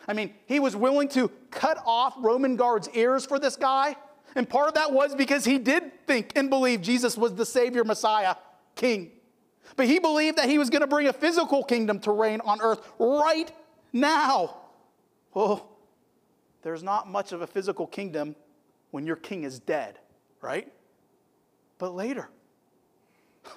I 0.08 0.14
mean, 0.14 0.34
he 0.46 0.60
was 0.60 0.76
willing 0.76 1.08
to 1.10 1.30
cut 1.52 1.82
off 1.86 2.16
Roman 2.18 2.56
guards' 2.56 2.90
ears 2.94 3.26
for 3.26 3.40
this 3.40 3.56
guy. 3.56 3.96
And 4.36 4.48
part 4.48 4.68
of 4.68 4.74
that 4.76 4.92
was 4.92 5.16
because 5.16 5.46
he 5.46 5.58
did 5.58 6.06
think 6.08 6.34
and 6.36 6.50
believe 6.50 6.82
Jesus 6.82 7.18
was 7.18 7.36
the 7.36 7.46
Savior, 7.46 7.84
Messiah, 7.84 8.36
King. 8.76 9.12
But 9.76 9.88
he 9.88 10.00
believed 10.00 10.38
that 10.38 10.50
he 10.50 10.58
was 10.58 10.70
going 10.70 10.82
to 10.82 10.88
bring 10.88 11.08
a 11.08 11.14
physical 11.14 11.64
kingdom 11.64 12.00
to 12.02 12.12
reign 12.12 12.42
on 12.42 12.62
earth 12.62 12.82
right 12.98 13.52
now. 13.94 14.58
Well, 15.34 15.69
there's 16.62 16.84
not 16.84 17.08
much 17.08 17.32
of 17.32 17.42
a 17.42 17.48
physical 17.48 17.88
kingdom 17.88 18.36
when 18.92 19.06
your 19.06 19.16
king 19.16 19.44
is 19.44 19.60
dead, 19.60 20.00
right? 20.42 20.72
But 21.78 21.96
later, 21.96 22.30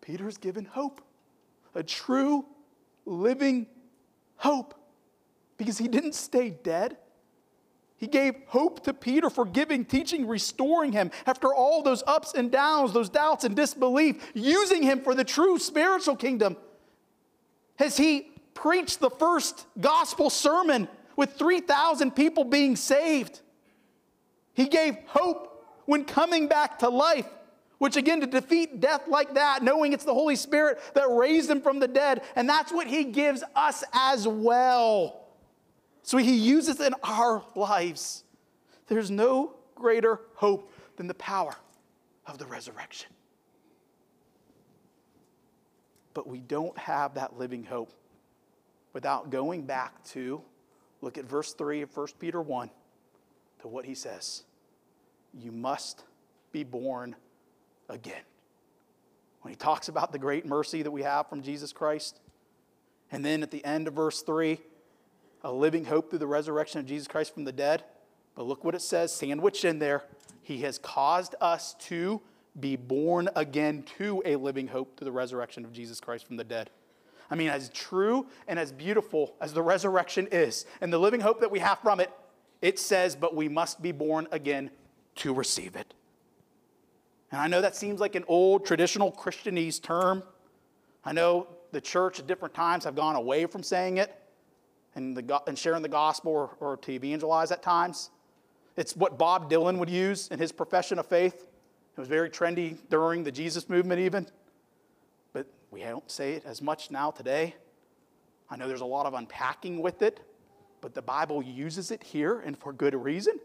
Peter's 0.00 0.36
given 0.36 0.64
hope, 0.64 1.00
a 1.74 1.82
true, 1.82 2.44
living 3.04 3.66
hope, 4.36 4.74
because 5.56 5.78
he 5.78 5.88
didn't 5.88 6.14
stay 6.14 6.50
dead. 6.50 6.96
He 7.96 8.06
gave 8.06 8.34
hope 8.46 8.82
to 8.84 8.94
Peter, 8.94 9.28
forgiving, 9.28 9.84
teaching, 9.84 10.26
restoring 10.26 10.92
him 10.92 11.10
after 11.26 11.52
all 11.52 11.82
those 11.82 12.02
ups 12.06 12.32
and 12.32 12.50
downs, 12.50 12.94
those 12.94 13.10
doubts 13.10 13.44
and 13.44 13.54
disbelief, 13.54 14.32
using 14.32 14.82
him 14.82 15.02
for 15.02 15.14
the 15.14 15.22
true 15.22 15.58
spiritual 15.58 16.16
kingdom. 16.16 16.56
As 17.78 17.98
he 17.98 18.32
preached 18.54 19.00
the 19.00 19.10
first 19.10 19.66
gospel 19.78 20.30
sermon 20.30 20.88
with 21.16 21.34
3,000 21.34 22.12
people 22.12 22.44
being 22.44 22.76
saved, 22.76 23.40
he 24.52 24.66
gave 24.66 24.96
hope 25.06 25.64
when 25.86 26.04
coming 26.04 26.48
back 26.48 26.78
to 26.80 26.88
life 26.88 27.26
which 27.80 27.96
again, 27.96 28.20
to 28.20 28.26
defeat 28.26 28.78
death 28.78 29.08
like 29.08 29.32
that, 29.32 29.62
knowing 29.62 29.94
it's 29.94 30.04
the 30.04 30.12
Holy 30.12 30.36
Spirit 30.36 30.78
that 30.92 31.08
raised 31.08 31.48
him 31.48 31.62
from 31.62 31.80
the 31.80 31.88
dead, 31.88 32.20
and 32.36 32.46
that's 32.46 32.70
what 32.70 32.86
he 32.86 33.04
gives 33.04 33.42
us 33.56 33.82
as 33.94 34.28
well. 34.28 35.24
So 36.02 36.18
he 36.18 36.34
uses 36.34 36.78
in 36.78 36.94
our 37.02 37.42
lives. 37.56 38.24
There's 38.86 39.10
no 39.10 39.54
greater 39.74 40.20
hope 40.34 40.70
than 40.96 41.06
the 41.06 41.14
power 41.14 41.54
of 42.26 42.36
the 42.36 42.44
resurrection. 42.44 43.08
But 46.12 46.26
we 46.26 46.40
don't 46.40 46.76
have 46.76 47.14
that 47.14 47.38
living 47.38 47.64
hope 47.64 47.94
without 48.92 49.30
going 49.30 49.62
back 49.62 50.04
to 50.08 50.42
look 51.00 51.18
at 51.18 51.24
verse 51.24 51.52
3 51.52 51.82
of 51.82 51.96
1 51.96 52.06
Peter 52.18 52.40
1 52.40 52.70
to 53.60 53.68
what 53.68 53.84
he 53.84 53.94
says. 53.94 54.42
You 55.34 55.52
must 55.52 56.04
be 56.52 56.64
born 56.64 57.16
again. 57.88 58.22
When 59.42 59.52
he 59.52 59.56
talks 59.56 59.88
about 59.88 60.12
the 60.12 60.18
great 60.18 60.44
mercy 60.44 60.82
that 60.82 60.90
we 60.90 61.02
have 61.02 61.28
from 61.28 61.42
Jesus 61.42 61.72
Christ, 61.72 62.20
and 63.10 63.24
then 63.24 63.42
at 63.42 63.50
the 63.50 63.64
end 63.64 63.88
of 63.88 63.94
verse 63.94 64.22
3, 64.22 64.58
a 65.42 65.52
living 65.52 65.86
hope 65.86 66.10
through 66.10 66.18
the 66.18 66.26
resurrection 66.26 66.80
of 66.80 66.86
Jesus 66.86 67.08
Christ 67.08 67.32
from 67.32 67.44
the 67.44 67.52
dead. 67.52 67.84
But 68.34 68.46
look 68.46 68.64
what 68.64 68.74
it 68.74 68.82
says, 68.82 69.12
sandwiched 69.12 69.64
in 69.64 69.78
there. 69.78 70.04
He 70.42 70.58
has 70.58 70.78
caused 70.78 71.34
us 71.40 71.74
to 71.80 72.20
be 72.58 72.76
born 72.76 73.28
again 73.36 73.84
to 73.98 74.22
a 74.24 74.36
living 74.36 74.68
hope 74.68 74.96
through 74.96 75.06
the 75.06 75.12
resurrection 75.12 75.64
of 75.64 75.72
Jesus 75.72 76.00
Christ 76.00 76.26
from 76.26 76.36
the 76.36 76.44
dead. 76.44 76.70
I 77.30 77.36
mean, 77.36 77.48
as 77.48 77.68
true 77.68 78.26
and 78.48 78.58
as 78.58 78.72
beautiful 78.72 79.34
as 79.40 79.52
the 79.52 79.62
resurrection 79.62 80.28
is, 80.32 80.66
and 80.80 80.92
the 80.92 80.98
living 80.98 81.20
hope 81.20 81.40
that 81.40 81.50
we 81.50 81.60
have 81.60 81.78
from 81.78 82.00
it, 82.00 82.10
it 82.60 82.78
says, 82.78 83.14
but 83.14 83.34
we 83.34 83.48
must 83.48 83.80
be 83.80 83.92
born 83.92 84.26
again 84.32 84.70
to 85.16 85.32
receive 85.32 85.76
it. 85.76 85.94
And 87.30 87.40
I 87.40 87.46
know 87.46 87.60
that 87.60 87.76
seems 87.76 88.00
like 88.00 88.16
an 88.16 88.24
old 88.26 88.66
traditional 88.66 89.12
Christianese 89.12 89.80
term. 89.80 90.22
I 91.04 91.12
know 91.12 91.46
the 91.72 91.80
church 91.80 92.18
at 92.18 92.26
different 92.26 92.54
times 92.54 92.84
have 92.84 92.96
gone 92.96 93.14
away 93.14 93.46
from 93.46 93.62
saying 93.62 93.98
it 93.98 94.14
and, 94.96 95.16
the, 95.16 95.42
and 95.46 95.56
sharing 95.56 95.82
the 95.82 95.88
gospel 95.88 96.32
or, 96.32 96.50
or 96.58 96.76
to 96.78 96.92
evangelize 96.92 97.52
at 97.52 97.62
times. 97.62 98.10
It's 98.76 98.96
what 98.96 99.18
Bob 99.18 99.50
Dylan 99.50 99.78
would 99.78 99.90
use 99.90 100.28
in 100.28 100.38
his 100.38 100.50
profession 100.50 100.98
of 100.98 101.06
faith. 101.06 101.46
It 101.96 102.00
was 102.00 102.08
very 102.08 102.30
trendy 102.30 102.76
during 102.88 103.22
the 103.22 103.32
Jesus 103.32 103.68
movement, 103.68 104.00
even. 104.00 104.26
We 105.70 105.82
don't 105.82 106.10
say 106.10 106.34
it 106.34 106.44
as 106.44 106.60
much 106.60 106.90
now 106.90 107.10
today. 107.10 107.54
I 108.48 108.56
know 108.56 108.66
there's 108.66 108.80
a 108.80 108.86
lot 108.86 109.06
of 109.06 109.14
unpacking 109.14 109.80
with 109.80 110.02
it, 110.02 110.20
but 110.80 110.94
the 110.94 111.02
Bible 111.02 111.42
uses 111.42 111.90
it 111.90 112.02
here 112.02 112.40
and 112.40 112.58
for 112.58 112.72
good 112.72 112.94
reason. 112.94 113.38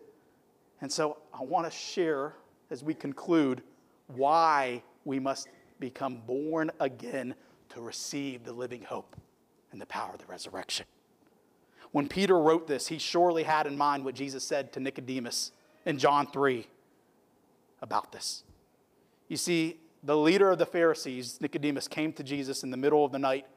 And 0.82 0.92
so 0.92 1.18
I 1.34 1.44
want 1.44 1.66
to 1.66 1.72
share 1.72 2.34
as 2.72 2.84
we 2.84 2.94
conclude 2.94 3.62
why 4.08 4.82
we 5.04 5.20
must 5.20 5.48
become 5.80 6.22
born 6.26 6.72
again 6.80 7.36
to 7.70 7.82
receive 7.82 8.44
the 8.44 8.54
living 8.54 8.82
hope 8.84 9.16
and 9.72 9.80
the 9.80 9.86
power 9.86 10.14
of 10.14 10.20
the 10.20 10.26
resurrection. 10.26 10.86
When 11.92 12.08
Peter 12.08 12.40
wrote 12.40 12.68
this, 12.68 12.88
he 12.88 12.98
surely 12.98 13.44
had 13.44 13.68
in 13.68 13.78
mind 13.78 14.04
what 14.04 14.16
Jesus 14.16 14.44
said 14.44 14.74
to 14.74 14.80
Nicodemus 14.80 15.52
in 15.86 15.98
John 15.98 16.28
3 16.28 16.68
about 17.82 18.12
this. 18.12 18.44
You 19.28 19.38
see, 19.38 19.78
the 20.06 20.16
leader 20.16 20.52
of 20.52 20.60
the 20.60 20.66
Pharisees, 20.66 21.40
Nicodemus, 21.42 21.88
came 21.88 22.14
to 22.14 22.24
Jesus 22.24 22.64
in 22.64 22.70
the 22.70 22.78
middle 22.78 23.04
of 23.04 23.12
the 23.12 23.20
night 23.20 23.48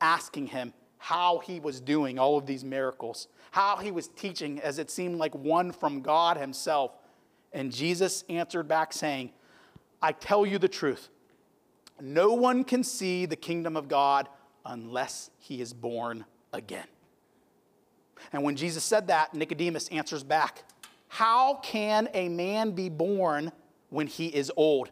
asking 0.00 0.46
him 0.46 0.72
how 0.98 1.38
he 1.40 1.58
was 1.58 1.80
doing 1.80 2.18
all 2.18 2.38
of 2.38 2.46
these 2.46 2.64
miracles, 2.64 3.26
how 3.50 3.76
he 3.76 3.90
was 3.90 4.08
teaching 4.08 4.60
as 4.60 4.78
it 4.78 4.90
seemed 4.90 5.18
like 5.18 5.34
one 5.34 5.72
from 5.72 6.00
God 6.00 6.36
himself. 6.36 6.92
And 7.52 7.72
Jesus 7.72 8.24
answered 8.28 8.68
back 8.68 8.92
saying, 8.92 9.32
I 10.00 10.12
tell 10.12 10.46
you 10.46 10.58
the 10.58 10.68
truth. 10.68 11.08
No 12.00 12.34
one 12.34 12.62
can 12.62 12.84
see 12.84 13.26
the 13.26 13.36
kingdom 13.36 13.76
of 13.76 13.88
God 13.88 14.28
unless 14.64 15.30
he 15.38 15.60
is 15.60 15.72
born 15.72 16.24
again. 16.52 16.86
And 18.32 18.42
when 18.42 18.54
Jesus 18.54 18.84
said 18.84 19.08
that, 19.08 19.34
Nicodemus 19.34 19.88
answers 19.88 20.22
back 20.22 20.62
How 21.08 21.56
can 21.56 22.08
a 22.14 22.28
man 22.28 22.72
be 22.72 22.90
born 22.90 23.50
when 23.90 24.06
he 24.06 24.28
is 24.28 24.52
old? 24.56 24.90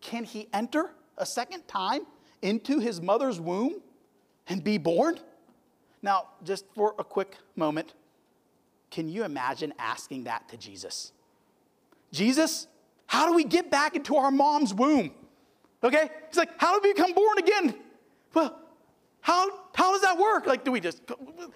Can 0.00 0.24
he 0.24 0.48
enter 0.52 0.90
a 1.18 1.26
second 1.26 1.66
time 1.68 2.02
into 2.42 2.78
his 2.78 3.00
mother's 3.00 3.40
womb 3.40 3.80
and 4.48 4.62
be 4.64 4.78
born? 4.78 5.18
Now, 6.02 6.28
just 6.44 6.64
for 6.74 6.94
a 6.98 7.04
quick 7.04 7.36
moment, 7.56 7.94
can 8.90 9.08
you 9.08 9.24
imagine 9.24 9.72
asking 9.78 10.24
that 10.24 10.48
to 10.48 10.56
Jesus? 10.56 11.12
Jesus, 12.12 12.66
how 13.06 13.28
do 13.28 13.34
we 13.34 13.44
get 13.44 13.70
back 13.70 13.94
into 13.94 14.16
our 14.16 14.30
mom's 14.30 14.74
womb? 14.74 15.12
Okay? 15.82 16.10
He's 16.28 16.36
like, 16.36 16.50
how 16.58 16.78
do 16.78 16.80
we 16.82 16.92
become 16.92 17.12
born 17.12 17.38
again? 17.38 17.74
Well, 18.34 18.58
how, 19.20 19.50
how 19.74 19.92
does 19.92 20.02
that 20.02 20.18
work? 20.18 20.46
Like, 20.46 20.64
do 20.64 20.72
we 20.72 20.80
just, 20.80 21.02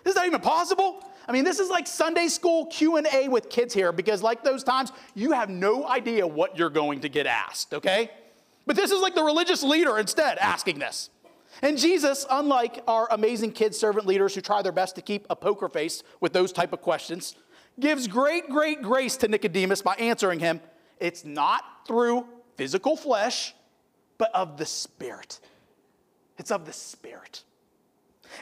is 0.04 0.14
that 0.14 0.26
even 0.26 0.40
possible? 0.40 1.02
I 1.26 1.33
mean, 1.33 1.44
this 1.44 1.59
is 1.59 1.70
like 1.70 1.87
Sunday 1.87 2.28
school 2.28 2.66
Q&A 2.66 3.28
with 3.28 3.48
kids 3.48 3.72
here 3.72 3.90
because 3.90 4.22
like 4.22 4.44
those 4.44 4.62
times, 4.62 4.92
you 5.14 5.33
have 5.33 5.48
no 5.48 5.88
idea 5.88 6.26
what 6.26 6.59
you're 6.59 6.70
going 6.70 7.00
to 7.00 7.09
get 7.09 7.26
asked, 7.26 7.72
okay? 7.72 8.11
But 8.66 8.77
this 8.77 8.90
is 8.90 9.00
like 9.00 9.14
the 9.14 9.22
religious 9.22 9.62
leader 9.62 9.98
instead 9.98 10.38
asking 10.38 10.79
this. 10.79 11.11
And 11.62 11.79
Jesus, 11.79 12.27
unlike 12.31 12.83
our 12.88 13.07
amazing 13.11 13.53
kid 13.53 13.74
servant 13.74 14.07
leaders 14.07 14.35
who 14.35 14.40
try 14.40 14.62
their 14.62 14.72
best 14.72 14.96
to 14.96 15.03
keep 15.03 15.27
a 15.31 15.37
poker 15.37 15.68
face 15.68 16.03
with 16.20 16.33
those 16.33 16.53
type 16.53 16.72
of 16.72 16.81
questions, 16.81 17.37
gives 17.79 18.09
great, 18.09 18.48
great 18.48 18.83
grace 18.83 19.16
to 19.18 19.29
Nicodemus 19.29 19.83
by 19.83 19.94
answering 19.94 20.40
him, 20.40 20.61
it's 20.98 21.24
not 21.24 21.62
through 21.87 22.27
physical 22.57 22.96
flesh, 22.96 23.55
but 24.18 24.35
of 24.35 24.57
the 24.57 24.66
Spirit. 24.66 25.40
It's 26.38 26.50
of 26.50 26.66
the 26.66 26.72
Spirit. 26.72 27.42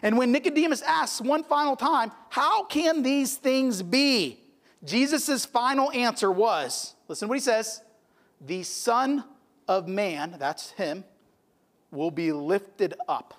And 0.03 0.17
when 0.17 0.33
Nicodemus 0.33 0.83
asks 0.83 1.21
one 1.21 1.45
final 1.45 1.77
time, 1.77 2.13
How 2.31 2.65
can 2.65 3.03
these 3.03 3.37
things 3.37 3.83
be? 3.83 4.39
Jesus' 4.85 5.45
final 5.45 5.91
answer 5.93 6.31
was 6.31 6.95
listen 7.09 7.27
to 7.27 7.31
what 7.31 7.39
he 7.39 7.41
says 7.41 7.83
the 8.41 8.63
Son 8.63 9.25
of 9.73 9.89
Man, 9.89 10.37
that's 10.39 10.71
him, 10.73 11.05
will 11.91 12.11
be 12.11 12.33
lifted 12.33 12.95
up 13.09 13.35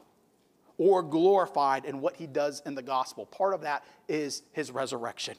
or 0.77 1.03
glorified 1.03 1.85
in 1.85 2.01
what 2.01 2.15
he 2.15 2.27
does 2.27 2.61
in 2.65 2.75
the 2.75 2.81
gospel. 2.81 3.25
Part 3.25 3.53
of 3.53 3.61
that 3.61 3.83
is 4.07 4.43
his 4.51 4.71
resurrection. 4.71 5.35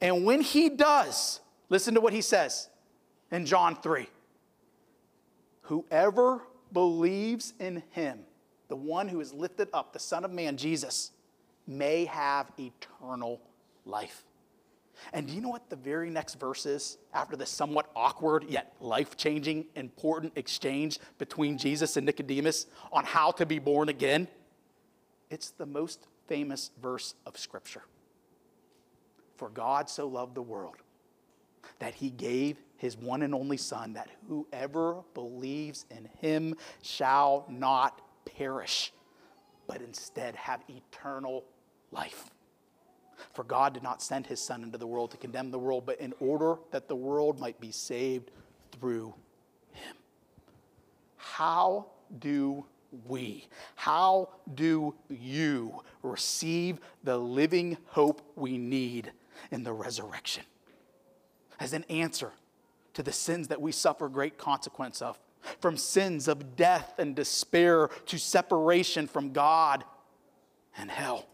And 0.00 0.24
when 0.24 0.40
he 0.40 0.68
does, 0.68 1.40
listen 1.68 1.94
to 1.94 2.00
what 2.00 2.12
he 2.12 2.20
says 2.20 2.68
in 3.30 3.46
John 3.46 3.76
3 3.76 4.06
Whoever 5.62 6.42
believes 6.72 7.54
in 7.58 7.82
him, 7.90 8.20
the 8.68 8.76
one 8.76 9.08
who 9.08 9.20
is 9.20 9.32
lifted 9.32 9.68
up, 9.72 9.92
the 9.92 9.98
Son 9.98 10.24
of 10.24 10.30
Man, 10.30 10.56
Jesus, 10.56 11.10
may 11.66 12.06
have 12.06 12.50
eternal 12.58 13.40
life. 13.84 14.24
And 15.12 15.26
do 15.26 15.32
you 15.32 15.40
know 15.40 15.48
what 15.48 15.70
the 15.70 15.76
very 15.76 16.10
next 16.10 16.34
verse 16.34 16.66
is 16.66 16.98
after 17.14 17.36
this 17.36 17.50
somewhat 17.50 17.90
awkward 17.94 18.44
yet 18.48 18.74
life 18.80 19.16
changing, 19.16 19.66
important 19.74 20.32
exchange 20.36 20.98
between 21.18 21.58
Jesus 21.58 21.96
and 21.96 22.06
Nicodemus 22.06 22.66
on 22.92 23.04
how 23.04 23.30
to 23.32 23.46
be 23.46 23.58
born 23.58 23.88
again? 23.88 24.28
It's 25.30 25.50
the 25.50 25.66
most 25.66 26.06
famous 26.26 26.70
verse 26.80 27.14
of 27.26 27.38
Scripture. 27.38 27.82
For 29.36 29.48
God 29.48 29.88
so 29.88 30.08
loved 30.08 30.34
the 30.34 30.42
world 30.42 30.76
that 31.78 31.94
he 31.94 32.10
gave 32.10 32.56
his 32.76 32.96
one 32.96 33.22
and 33.22 33.34
only 33.34 33.56
Son, 33.56 33.92
that 33.94 34.08
whoever 34.28 35.02
believes 35.14 35.84
in 35.90 36.08
him 36.20 36.54
shall 36.82 37.44
not 37.48 38.00
perish, 38.24 38.92
but 39.66 39.80
instead 39.80 40.34
have 40.36 40.62
eternal 40.68 41.44
life. 41.90 42.30
For 43.34 43.44
God 43.44 43.74
did 43.74 43.82
not 43.82 44.02
send 44.02 44.26
his 44.26 44.40
Son 44.40 44.62
into 44.62 44.78
the 44.78 44.86
world 44.86 45.10
to 45.12 45.16
condemn 45.16 45.50
the 45.50 45.58
world, 45.58 45.84
but 45.86 46.00
in 46.00 46.14
order 46.20 46.56
that 46.70 46.88
the 46.88 46.96
world 46.96 47.40
might 47.40 47.60
be 47.60 47.72
saved 47.72 48.30
through 48.72 49.14
him. 49.72 49.96
How 51.16 51.86
do 52.18 52.64
we, 53.06 53.46
how 53.74 54.30
do 54.54 54.94
you 55.08 55.82
receive 56.02 56.78
the 57.04 57.18
living 57.18 57.76
hope 57.88 58.22
we 58.34 58.56
need 58.56 59.12
in 59.50 59.62
the 59.62 59.72
resurrection? 59.72 60.44
As 61.60 61.72
an 61.72 61.84
answer 61.90 62.32
to 62.94 63.02
the 63.02 63.12
sins 63.12 63.48
that 63.48 63.60
we 63.60 63.72
suffer 63.72 64.08
great 64.08 64.38
consequence 64.38 65.02
of, 65.02 65.18
from 65.60 65.76
sins 65.76 66.28
of 66.28 66.56
death 66.56 66.94
and 66.98 67.14
despair 67.14 67.88
to 68.06 68.18
separation 68.18 69.06
from 69.06 69.32
God 69.32 69.84
and 70.76 70.90
hell 70.90 71.26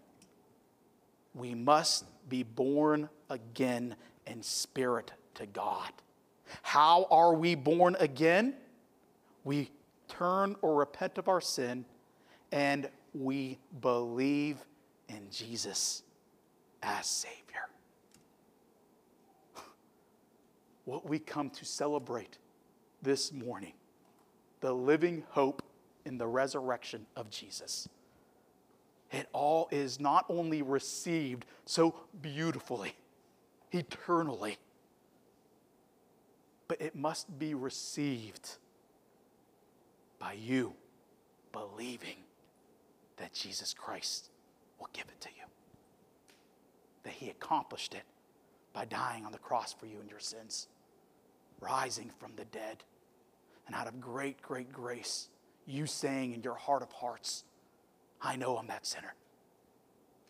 we 1.34 1.54
must 1.54 2.04
be 2.28 2.42
born 2.42 3.08
again 3.28 3.96
in 4.26 4.42
spirit 4.42 5.12
to 5.34 5.46
God. 5.46 5.90
How 6.62 7.06
are 7.10 7.34
we 7.34 7.54
born 7.54 7.96
again? 7.98 8.54
We 9.42 9.70
turn 10.08 10.56
or 10.62 10.76
repent 10.76 11.18
of 11.18 11.28
our 11.28 11.40
sin 11.40 11.84
and 12.52 12.88
we 13.12 13.58
believe 13.80 14.58
in 15.08 15.28
Jesus 15.30 16.02
as 16.82 17.06
Savior. 17.06 17.34
What 20.84 21.08
we 21.08 21.18
come 21.18 21.48
to 21.50 21.64
celebrate 21.64 22.38
this 23.02 23.32
morning, 23.32 23.72
the 24.60 24.72
living 24.72 25.24
hope 25.30 25.62
in 26.04 26.18
the 26.18 26.26
resurrection 26.26 27.06
of 27.16 27.30
Jesus 27.30 27.88
it 29.14 29.28
all 29.32 29.68
is 29.70 30.00
not 30.00 30.24
only 30.28 30.62
received 30.62 31.44
so 31.66 31.94
beautifully, 32.20 32.94
eternally, 33.72 34.58
but 36.68 36.80
it 36.80 36.96
must 36.96 37.38
be 37.38 37.54
received 37.54 38.56
by 40.18 40.32
you 40.32 40.74
believing 41.52 42.16
that 43.18 43.32
Jesus 43.32 43.74
Christ 43.74 44.30
will 44.80 44.88
give 44.92 45.04
it 45.04 45.20
to 45.20 45.28
you. 45.36 45.44
That 47.04 47.12
he 47.12 47.30
accomplished 47.30 47.94
it 47.94 48.04
by 48.72 48.86
dying 48.86 49.24
on 49.24 49.32
the 49.32 49.38
cross 49.38 49.72
for 49.72 49.86
you 49.86 50.00
and 50.00 50.10
your 50.10 50.18
sins, 50.18 50.66
rising 51.60 52.10
from 52.18 52.32
the 52.36 52.46
dead, 52.46 52.82
and 53.66 53.76
out 53.76 53.86
of 53.86 54.00
great, 54.00 54.42
great 54.42 54.72
grace, 54.72 55.28
you 55.66 55.86
saying 55.86 56.32
in 56.32 56.42
your 56.42 56.56
heart 56.56 56.82
of 56.82 56.90
hearts, 56.92 57.44
I 58.24 58.36
know 58.36 58.56
I'm 58.56 58.66
that 58.68 58.86
sinner. 58.86 59.14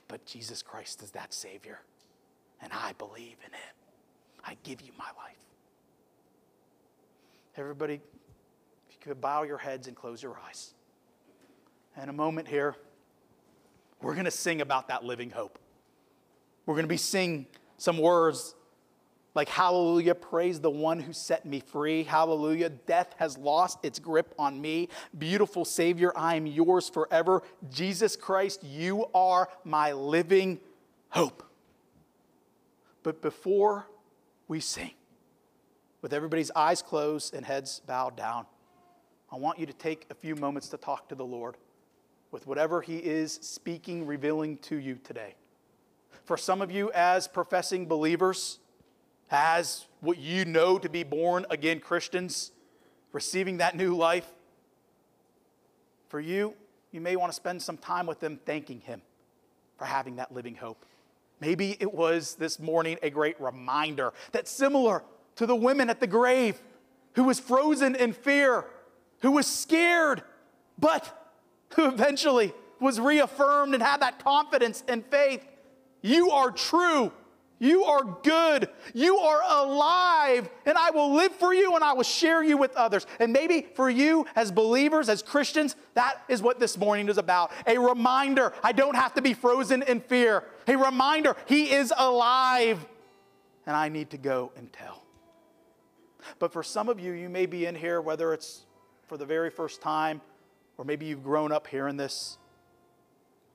But 0.09 0.27
Jesus 0.27 0.63
Christ 0.63 1.03
is 1.03 1.13
that 1.13 1.33
Savior, 1.33 1.81
and 2.61 2.73
I 2.73 2.93
believe 2.99 3.37
in 3.47 3.53
Him. 3.53 3.75
I 4.45 4.57
give 4.65 4.83
you 4.83 4.91
my 4.99 5.07
life. 5.17 5.39
Everybody, 7.57 7.95
if 7.95 8.95
you 8.95 8.99
could 9.01 9.21
bow 9.21 9.45
your 9.45 9.59
heads 9.59 9.87
and 9.87 9.97
close 9.97 10.23
your 10.23 10.37
eyes. 10.47 10.75
In 12.03 12.09
a 12.09 12.13
moment 12.13 12.49
here, 12.49 12.75
we're 14.03 14.15
going 14.15 14.25
to 14.25 14.31
sing 14.31 14.61
about 14.61 14.89
that 14.89 15.05
living 15.05 15.31
hope. 15.31 15.59
We're 16.67 16.75
going 16.75 16.85
to 16.85 16.89
be 16.89 16.97
sing 16.97 17.47
some 17.79 17.99
words 17.99 18.55
like, 19.35 19.49
Hallelujah, 19.49 20.15
praise 20.15 20.61
the 20.61 20.71
one 20.71 21.01
who 21.01 21.13
set 21.13 21.45
me 21.45 21.61
free. 21.61 22.05
Hallelujah, 22.05 22.69
death 22.71 23.15
has 23.19 23.37
lost 23.37 23.79
its 23.85 23.99
grip 23.99 24.35
on 24.39 24.61
me. 24.61 24.89
Beautiful 25.17 25.65
Savior, 25.65 26.13
I 26.17 26.37
am 26.37 26.47
yours 26.47 26.89
forever. 26.89 27.43
Jesus 27.71 28.17
Christ, 28.17 28.63
you 28.63 29.07
are 29.15 29.49
my 29.65 29.93
living 29.93 30.61
hope. 31.09 31.43
But 33.03 33.21
before 33.21 33.87
we 34.49 34.61
sing, 34.61 34.93
with 36.01 36.13
everybody's 36.13 36.51
eyes 36.55 36.83
closed 36.83 37.35
and 37.35 37.45
heads 37.45 37.81
bowed 37.87 38.17
down, 38.17 38.47
I 39.33 39.37
want 39.37 39.59
you 39.59 39.67
to 39.67 39.73
take 39.73 40.07
a 40.11 40.15
few 40.15 40.37
moments 40.37 40.69
to 40.69 40.77
talk 40.77 41.09
to 41.09 41.15
the 41.15 41.25
Lord 41.25 41.57
with 42.31 42.47
whatever 42.47 42.83
He 42.83 42.99
is 42.99 43.33
speaking, 43.43 44.07
revealing 44.07 44.59
to 44.59 44.77
you 44.77 44.99
today. 45.03 45.35
For 46.25 46.37
some 46.37 46.63
of 46.63 46.71
you, 46.71 46.91
as 46.93 47.27
professing 47.27 47.87
believers, 47.87 48.59
as 49.31 49.87
what 50.01 50.19
you 50.19 50.45
know 50.45 50.79
to 50.79 50.89
be 50.89 51.03
born 51.03 51.47
again 51.51 51.81
Christians, 51.81 52.53
receiving 53.13 53.59
that 53.59 53.77
new 53.77 53.97
life, 53.97 54.27
for 56.09 56.21
you, 56.21 56.55
you 56.93 57.01
may 57.01 57.17
want 57.17 57.33
to 57.33 57.35
spend 57.35 57.61
some 57.61 57.77
time 57.77 58.07
with 58.07 58.21
them 58.21 58.39
thanking 58.45 58.81
Him 58.81 59.03
for 59.79 59.85
having 59.85 60.17
that 60.17 60.33
living 60.33 60.55
hope. 60.55 60.85
Maybe 61.41 61.77
it 61.81 61.93
was 61.93 62.37
this 62.37 62.61
morning 62.61 62.99
a 63.03 63.11
great 63.11 63.41
reminder 63.41 64.13
that 64.33 64.47
similar 64.47 65.03
to 65.37 65.47
the 65.47 65.57
women 65.57 65.91
at 65.91 66.01
the 66.01 66.07
grave 66.07 66.61
who 67.15 67.25
was 67.25 67.41
frozen 67.41 67.97
in 67.97 68.13
fear, 68.13 68.65
who 69.21 69.33
was 69.33 69.47
scared, 69.47 70.23
but 70.79 71.33
who 71.75 71.87
eventually 71.87 72.53
was 72.81 73.01
reaffirmed 73.01 73.75
and 73.75 73.83
had 73.83 74.01
that 74.01 74.23
confidence 74.23 74.85
and 74.87 75.05
faith. 75.07 75.45
You 76.03 76.31
are 76.31 76.51
true 76.51 77.13
you 77.65 77.85
are 77.85 78.05
good. 78.23 78.69
You 78.93 79.19
are 79.19 79.41
alive. 79.47 80.49
And 80.67 80.77
I 80.77 80.91
will 80.91 81.15
live 81.15 81.33
for 81.33 81.53
you 81.55 81.75
and 81.75 81.83
I 81.83 81.93
will 81.93 82.05
share 82.05 82.43
you 82.43 82.57
with 82.57 82.75
others. 82.77 83.07
And 83.19 83.33
maybe 83.33 83.67
for 83.75 83.89
you 83.89 84.27
as 84.37 84.53
believers, 84.53 85.09
as 85.09 85.23
Christians, 85.23 85.77
that 85.95 86.23
is 86.29 86.43
what 86.43 86.61
this 86.61 86.77
morning 86.79 87.09
is 87.09 87.19
about. 87.19 87.51
A 87.67 87.79
reminder 87.79 88.53
I 88.63 88.73
don't 88.73 88.97
have 88.97 89.15
to 89.15 89.23
be 89.23 89.35
frozen 89.35 89.83
in 89.83 90.01
fear. 90.01 90.45
A 90.69 90.77
reminder 90.77 91.37
He 91.47 91.73
is 91.73 91.93
alive. 91.97 92.85
And 93.67 93.75
I 93.75 93.89
need 93.89 94.11
to 94.11 94.19
go 94.19 94.53
and 94.57 94.73
tell. 94.73 95.03
But 96.39 96.53
for 96.53 96.63
some 96.63 96.89
of 96.89 97.01
you, 97.01 97.13
you 97.13 97.29
may 97.29 97.47
be 97.47 97.67
in 97.67 97.75
here, 97.75 98.01
whether 98.01 98.33
it's 98.33 98.65
for 99.09 99.17
the 99.17 99.27
very 99.27 99.51
first 99.51 99.81
time 99.81 100.21
or 100.77 100.85
maybe 100.85 101.07
you've 101.07 101.23
grown 101.23 101.53
up 101.53 101.67
hearing 101.67 101.97
this, 101.97 102.39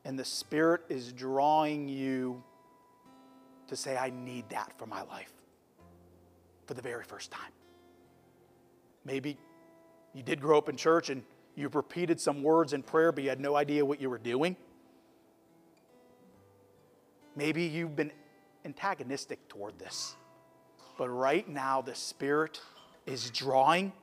and 0.06 0.18
the 0.18 0.26
Spirit 0.26 0.82
is 0.90 1.12
drawing 1.12 1.90
you 1.90 2.44
to 3.70 3.76
say, 3.76 3.98
I 3.98 4.10
need 4.10 4.50
that 4.50 4.74
for 4.78 4.86
my 4.86 5.04
life 5.04 5.34
for 6.68 6.74
the 6.74 6.82
very 6.82 7.04
first 7.04 7.32
time. 7.32 7.52
Maybe 9.06 9.38
you 10.14 10.22
did 10.22 10.42
grow 10.42 10.58
up 10.58 10.70
in 10.70 10.76
church 10.76 11.10
and 11.10 11.24
you've 11.56 11.76
repeated 11.76 12.20
some 12.20 12.44
words 12.44 12.74
in 12.74 12.84
prayer, 12.84 13.12
but 13.12 13.24
you 13.24 13.30
had 13.30 13.40
no 13.40 13.56
idea 13.56 13.84
what 13.86 14.02
you 14.02 14.10
were 14.10 14.18
doing. 14.18 14.56
Maybe 17.36 17.64
you've 17.64 17.96
been 17.96 18.12
antagonistic 18.66 19.48
toward 19.48 19.80
this. 19.80 20.16
But 20.98 21.10
right 21.10 21.48
now, 21.48 21.82
the 21.82 21.96
Spirit 21.96 22.60
is 23.06 23.30
drawing 23.30 23.94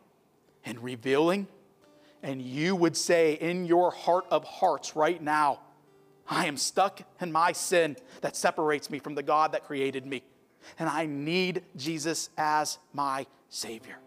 and 0.64 0.82
revealing. 0.82 1.46
And 2.22 2.40
you 2.40 2.74
would 2.74 2.96
say 2.96 3.34
in 3.34 3.66
your 3.66 3.90
heart 3.90 4.24
of 4.30 4.44
hearts 4.44 4.96
right 4.96 5.22
now, 5.22 5.60
I 6.28 6.46
am 6.46 6.56
stuck 6.56 7.00
in 7.20 7.32
my 7.32 7.52
sin 7.52 7.96
that 8.20 8.36
separates 8.36 8.90
me 8.90 8.98
from 8.98 9.14
the 9.14 9.22
God 9.22 9.52
that 9.52 9.64
created 9.64 10.06
me. 10.06 10.22
And 10.78 10.88
I 10.88 11.06
need 11.06 11.62
Jesus 11.76 12.30
as 12.36 12.78
my 12.92 13.26
Savior. 13.48 13.98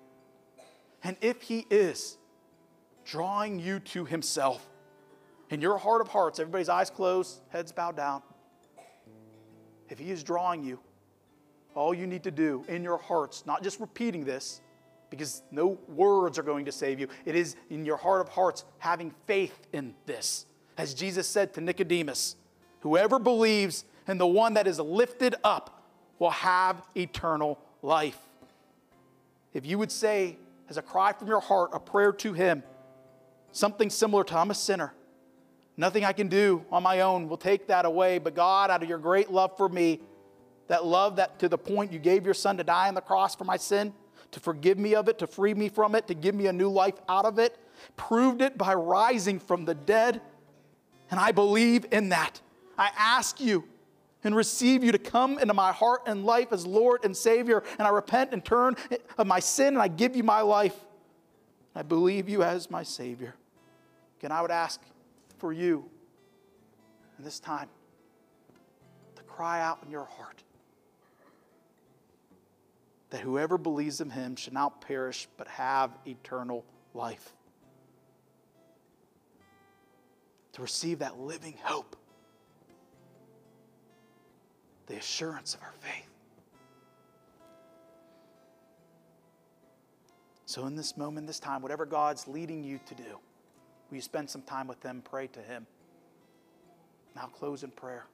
And 1.04 1.16
if 1.22 1.42
He 1.42 1.66
is 1.70 2.18
drawing 3.06 3.60
you 3.60 3.80
to 3.80 4.06
Himself, 4.06 4.68
in 5.50 5.62
your 5.62 5.78
heart 5.78 6.02
of 6.02 6.10
hearts, 6.10 6.40
everybody's 6.40 6.70
eyes 6.70 6.90
closed, 6.90 7.42
heads 7.50 7.72
bowed 7.72 7.96
down, 7.96 8.22
if 9.88 9.98
He 9.98 10.12
is 10.12 10.24
drawing 10.24 10.64
you, 10.64 10.80
all 11.76 11.94
you 11.94 12.06
need 12.06 12.24
to 12.24 12.32
do 12.32 12.66
in 12.68 12.84
your 12.84 12.98
hearts, 12.98 13.46
not 13.46 13.64
just 13.64 13.80
repeating 13.80 14.26
this, 14.26 14.62
because 15.10 15.42
no 15.50 15.80
words 15.88 16.38
are 16.38 16.44
going 16.44 16.66
to 16.66 16.72
save 16.72 17.00
you, 17.00 17.08
it 17.26 17.36
is 17.36 17.56
in 17.70 17.86
your 17.86 17.98
heart 17.98 18.22
of 18.22 18.30
hearts 18.30 18.66
having 18.78 19.14
faith 19.26 19.68
in 19.74 19.96
this. 20.06 20.46
As 20.80 20.94
Jesus 20.94 21.28
said 21.28 21.54
to 21.56 21.62
Nicodemus, 21.62 22.38
whoever 22.80 23.20
believes 23.20 23.84
in 24.08 24.18
the 24.18 24.26
one 24.26 24.54
that 24.54 24.66
is 24.66 24.80
lifted 24.80 25.36
up 25.44 25.84
will 26.20 26.30
have 26.30 26.82
eternal 26.96 27.60
life. 27.82 28.18
If 29.54 29.66
you 29.66 29.78
would 29.78 29.92
say, 29.92 30.38
as 30.70 30.78
a 30.78 30.82
cry 30.82 31.12
from 31.12 31.28
your 31.28 31.42
heart, 31.42 31.72
a 31.74 31.82
prayer 31.82 32.14
to 32.14 32.32
Him, 32.32 32.64
something 33.52 33.90
similar 33.90 34.24
to, 34.24 34.38
I'm 34.38 34.52
a 34.52 34.56
sinner. 34.56 34.94
Nothing 35.76 36.06
I 36.06 36.14
can 36.14 36.30
do 36.30 36.64
on 36.72 36.82
my 36.82 37.02
own 37.02 37.28
will 37.28 37.36
take 37.36 37.68
that 37.68 37.84
away, 37.84 38.18
but 38.18 38.34
God, 38.34 38.72
out 38.72 38.82
of 38.82 38.88
your 38.88 39.00
great 39.00 39.30
love 39.30 39.58
for 39.58 39.68
me, 39.68 40.00
that 40.70 40.86
love 40.86 41.18
that 41.18 41.40
to 41.40 41.50
the 41.50 41.58
point 41.58 41.92
you 41.92 42.00
gave 42.00 42.24
your 42.24 42.34
son 42.34 42.56
to 42.56 42.64
die 42.64 42.88
on 42.88 42.94
the 42.94 43.02
cross 43.02 43.36
for 43.36 43.44
my 43.44 43.58
sin, 43.58 43.94
to 44.32 44.40
forgive 44.40 44.80
me 44.80 44.96
of 44.96 45.10
it, 45.10 45.20
to 45.20 45.28
free 45.28 45.54
me 45.54 45.68
from 45.68 45.94
it, 45.94 46.08
to 46.08 46.14
give 46.14 46.36
me 46.36 46.48
a 46.48 46.54
new 46.54 46.70
life 46.70 46.96
out 47.10 47.26
of 47.26 47.38
it, 47.38 47.58
proved 47.98 48.42
it 48.42 48.58
by 48.58 48.74
rising 48.74 49.40
from 49.40 49.66
the 49.66 49.76
dead. 49.76 50.22
And 51.12 51.20
I 51.20 51.32
believe 51.32 51.86
in 51.92 52.10
that. 52.10 52.42
I 52.78 52.92
ask 52.98 53.40
you 53.40 53.66
and 54.24 54.36
receive 54.36 54.84
you 54.84 54.92
to 54.92 54.98
come 54.98 55.40
into 55.40 55.54
my 55.54 55.72
heart 55.72 56.04
and 56.06 56.26
life 56.26 56.52
as 56.52 56.66
Lord 56.66 57.06
and 57.06 57.16
Savior. 57.16 57.64
And 57.78 57.88
I 57.88 57.92
repent 57.92 58.32
and 58.34 58.44
turn 58.44 58.76
of 59.18 59.28
my 59.28 59.40
sin 59.40 59.70
and 59.70 59.80
I 59.80 59.88
give 59.88 60.16
you 60.16 60.24
my 60.24 60.42
life. 60.42 60.76
I 61.76 61.84
believe 61.84 62.28
you 62.28 62.44
as 62.44 62.70
my 62.70 62.84
Savior. 62.84 63.36
Again, 64.20 64.32
I 64.32 64.42
would 64.42 64.52
ask 64.52 64.82
for 65.38 65.54
you 65.54 65.86
in 67.18 67.24
this 67.24 67.40
time 67.40 67.70
to 69.16 69.24
cry 69.24 69.62
out 69.62 69.80
in 69.86 69.92
your 69.92 70.06
heart 70.06 70.44
that 73.10 73.22
whoever 73.22 73.58
believes 73.58 74.02
in 74.02 74.10
him 74.10 74.36
should 74.36 74.54
not 74.54 74.82
perish 74.82 75.28
but 75.38 75.48
have 75.48 75.98
eternal 76.06 76.66
life. 76.94 77.34
To 80.60 80.64
receive 80.64 81.00
that 81.00 81.18
living 81.18 81.54
hope, 81.64 81.96
the 84.88 84.98
assurance 84.98 85.54
of 85.54 85.62
our 85.62 85.72
faith. 85.80 86.10
So, 90.46 90.66
in 90.66 90.76
this 90.76 90.98
moment, 90.98 91.28
this 91.28 91.40
time, 91.40 91.62
whatever 91.62 91.86
God's 91.86 92.28
leading 92.28 92.62
you 92.62 92.78
to 92.88 92.94
do, 92.94 93.20
will 93.90 93.96
you 93.96 94.02
spend 94.02 94.30
some 94.30 94.42
time 94.42 94.68
with 94.68 94.84
Him, 94.84 95.02
pray 95.10 95.28
to 95.28 95.40
Him? 95.40 95.66
Now, 97.16 97.28
close 97.28 97.64
in 97.64 97.72
prayer. 97.72 98.08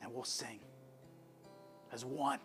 And 0.00 0.10
we'll 0.10 0.24
sing 0.24 0.60
as 1.92 2.06
one 2.06 2.38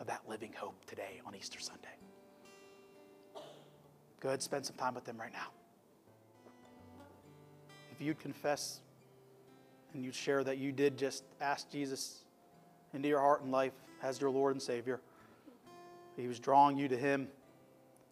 of 0.00 0.08
that 0.08 0.22
living 0.28 0.52
hope 0.52 0.84
today 0.84 1.20
on 1.24 1.36
Easter 1.36 1.60
Sunday. 1.60 1.94
Go 4.18 4.30
ahead, 4.30 4.42
spend 4.42 4.66
some 4.66 4.74
time 4.74 4.96
with 4.96 5.04
them 5.04 5.16
right 5.16 5.32
now. 5.32 5.52
If 7.98 8.06
you'd 8.06 8.20
confess 8.20 8.78
and 9.92 10.04
you'd 10.04 10.14
share 10.14 10.44
that 10.44 10.58
you 10.58 10.70
did 10.70 10.96
just 10.96 11.24
ask 11.40 11.68
Jesus 11.68 12.22
into 12.94 13.08
your 13.08 13.18
heart 13.18 13.42
and 13.42 13.50
life 13.50 13.72
as 14.04 14.20
your 14.20 14.30
Lord 14.30 14.54
and 14.54 14.62
Savior, 14.62 15.00
He 16.16 16.28
was 16.28 16.38
drawing 16.38 16.78
you 16.78 16.86
to 16.86 16.96
Him, 16.96 17.26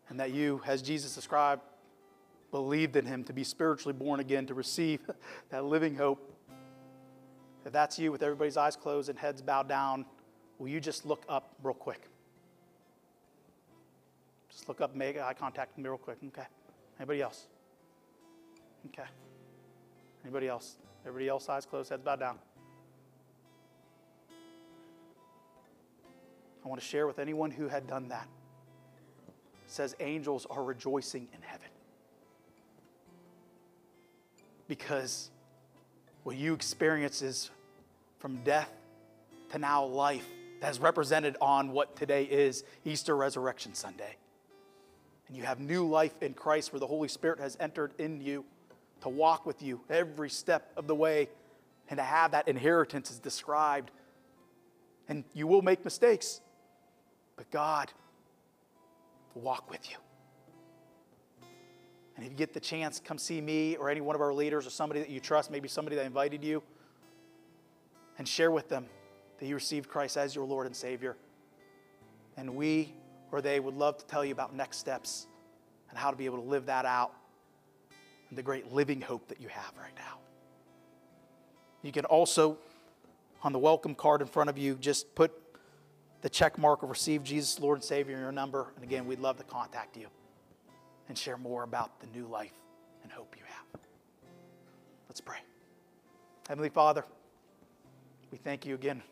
and 0.09 0.19
that 0.19 0.33
you, 0.33 0.61
as 0.67 0.83
Jesus 0.83 1.15
described, 1.15 1.63
believed 2.51 2.97
in 2.97 3.07
Him 3.07 3.23
to 3.25 3.33
be 3.33 3.45
spiritually 3.45 3.93
born 3.93 4.19
again, 4.19 4.45
to 4.47 4.55
receive 4.55 5.01
that 5.51 5.65
living 5.65 5.95
hope. 5.95 6.33
If 7.65 7.73
that's 7.73 7.97
you, 7.97 8.11
with 8.11 8.25
everybody's 8.25 8.57
eyes 8.57 8.75
closed 8.75 9.09
and 9.09 9.17
heads 9.17 9.41
bowed 9.41 9.69
down, 9.69 10.05
will 10.59 10.69
you 10.69 10.81
just 10.81 11.07
look 11.07 11.25
up 11.29 11.55
real 11.63 11.75
quick? 11.75 12.09
Just 14.51 14.69
look 14.69 14.81
up, 14.81 14.97
make 14.97 15.17
eye 15.17 15.33
contact 15.33 15.77
with 15.77 15.85
me 15.85 15.89
real 15.89 15.99
quick. 15.99 16.19
Okay. 16.27 16.47
Anybody 16.99 17.23
else? 17.23 17.47
Okay. 18.89 19.09
Anybody 20.27 20.49
else? 20.49 20.75
Everybody 21.07 21.29
else, 21.29 21.49
eyes 21.49 21.65
closed, 21.65 21.89
heads 21.89 22.03
bowed 22.03 22.19
down. 22.19 22.37
I 26.65 26.69
want 26.69 26.81
to 26.81 26.87
share 26.87 27.07
with 27.07 27.21
anyone 27.21 27.53
who 27.53 27.69
had 27.69 27.87
done 27.87 28.09
that. 28.09 28.27
It 29.29 29.71
says 29.71 29.95
angels 30.01 30.45
are 30.51 30.65
rejoicing 30.65 31.29
in 31.33 31.41
heaven. 31.43 31.69
Because 34.67 35.31
what 36.25 36.35
you 36.35 36.55
experience 36.55 37.23
is 37.23 37.53
from 38.19 38.39
death 38.43 38.73
to 39.53 39.59
now 39.61 39.85
life 39.85 40.27
that 40.61 40.73
is 40.73 40.81
represented 40.81 41.37
on 41.41 41.71
what 41.71 41.95
today 41.95 42.25
is 42.25 42.65
Easter 42.85 43.17
Resurrection 43.17 43.75
Sunday. 43.75 44.17
And 45.29 45.37
you 45.37 45.45
have 45.45 45.61
new 45.61 45.87
life 45.87 46.21
in 46.21 46.35
Christ 46.35 46.73
where 46.73 46.81
the 46.81 46.89
Holy 46.89 47.07
Spirit 47.07 47.39
has 47.39 47.57
entered 47.61 47.93
in 47.99 48.21
you 48.21 48.45
to 49.03 49.09
walk 49.09 49.47
with 49.47 49.63
you 49.63 49.81
every 49.91 50.31
step 50.31 50.73
of 50.77 50.87
the 50.87 50.95
way 50.95 51.29
and 51.89 51.99
to 51.99 52.03
have 52.03 52.33
that 52.33 52.49
inheritance 52.49 53.11
is 53.11 53.19
described. 53.19 53.91
And 55.09 55.25
you 55.35 55.47
will 55.47 55.63
make 55.63 55.85
mistakes, 55.85 56.41
but 57.37 57.51
God 57.51 57.93
will 59.35 59.43
walk 59.43 59.71
with 59.71 59.89
you. 59.91 59.97
And 62.17 62.25
if 62.25 62.33
you 62.33 62.37
get 62.37 62.55
the 62.55 62.61
chance, 62.61 63.01
come 63.05 63.19
see 63.19 63.41
me 63.41 63.77
or 63.77 63.91
any 63.91 64.01
one 64.01 64.17
of 64.17 64.23
our 64.23 64.33
leaders 64.33 64.67
or 64.67 64.71
somebody 64.71 65.01
that 65.01 65.11
you 65.11 65.21
trust, 65.21 65.51
maybe 65.51 65.69
somebody 65.69 65.97
that 65.97 66.07
invited 66.07 66.43
you, 66.43 66.63
and 68.19 68.27
share 68.27 68.51
with 68.51 68.69
them 68.69 68.87
that 69.39 69.47
you 69.47 69.55
received 69.55 69.89
Christ 69.89 70.17
as 70.17 70.35
your 70.35 70.47
Lord 70.47 70.67
and 70.67 70.75
Savior. 70.75 71.17
And 72.39 72.55
we 72.57 72.95
or 73.31 73.43
they 73.43 73.61
would 73.61 73.75
love 73.75 73.99
to 73.99 74.07
tell 74.07 74.25
you 74.25 74.33
about 74.33 74.55
next 74.55 74.79
steps 74.79 75.27
and 75.91 75.99
how 75.99 76.11
to 76.11 76.17
be 76.17 76.25
able 76.25 76.39
to 76.39 76.49
live 76.49 76.67
that 76.67 76.87
out 76.87 77.13
and 78.29 78.39
the 78.39 78.43
great 78.43 78.73
living 78.73 79.01
hope 79.01 79.29
that 79.29 79.41
you 79.41 79.49
have 79.49 79.73
right 79.79 79.95
now. 79.97 80.19
You 81.83 81.93
can 81.93 82.05
also, 82.05 82.59
on 83.43 83.53
the 83.53 83.59
welcome 83.59 83.95
card 83.95 84.21
in 84.21 84.27
front 84.27 84.51
of 84.51 84.59
you, 84.59 84.75
just 84.75 85.15
put 85.15 85.33
the 86.23 86.29
check 86.29 86.59
mark 86.59 86.83
of 86.83 86.91
receive 86.91 87.23
Jesus, 87.23 87.61
Lord 87.61 87.79
and 87.79 87.85
Savior, 87.85 88.17
in 88.17 88.23
your 88.23 88.33
number. 88.33 88.73
And 88.75 88.85
again, 88.85 89.07
we'd 89.07 89.21
love 89.21 89.37
to 89.37 89.45
contact 89.45 89.97
you 89.97 90.09
and 91.09 91.17
share 91.17 91.37
more 91.37 91.63
about 91.63 92.01
the 92.01 92.07
new 92.19 92.27
life 92.27 92.55
and 93.03 93.13
hope 93.13 93.35
you 93.39 93.45
have. 93.47 93.81
Let's 95.09 95.21
pray. 95.21 95.39
Heavenly 96.49 96.69
Father, 96.69 97.05
we 98.33 98.39
thank 98.39 98.67
you 98.67 98.75
again 98.75 99.03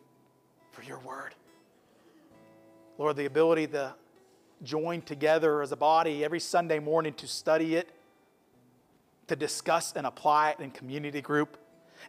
for 0.73 0.83
your 0.83 0.99
word. 0.99 1.35
Lord, 2.99 3.17
the 3.17 3.27
ability 3.27 3.69
to 3.69 3.95
join 4.63 5.03
together 5.03 5.63
as 5.63 5.73
a 5.73 5.77
body 5.77 6.25
every 6.25 6.41
Sunday 6.41 6.79
morning 6.79 7.15
to 7.15 7.27
study 7.27 7.77
it, 7.77 7.89
to 9.29 9.37
discuss 9.37 9.93
and 9.95 10.07
apply 10.07 10.51
it 10.51 10.61
in 10.61 10.71
community 10.71 11.21
group, 11.21 11.57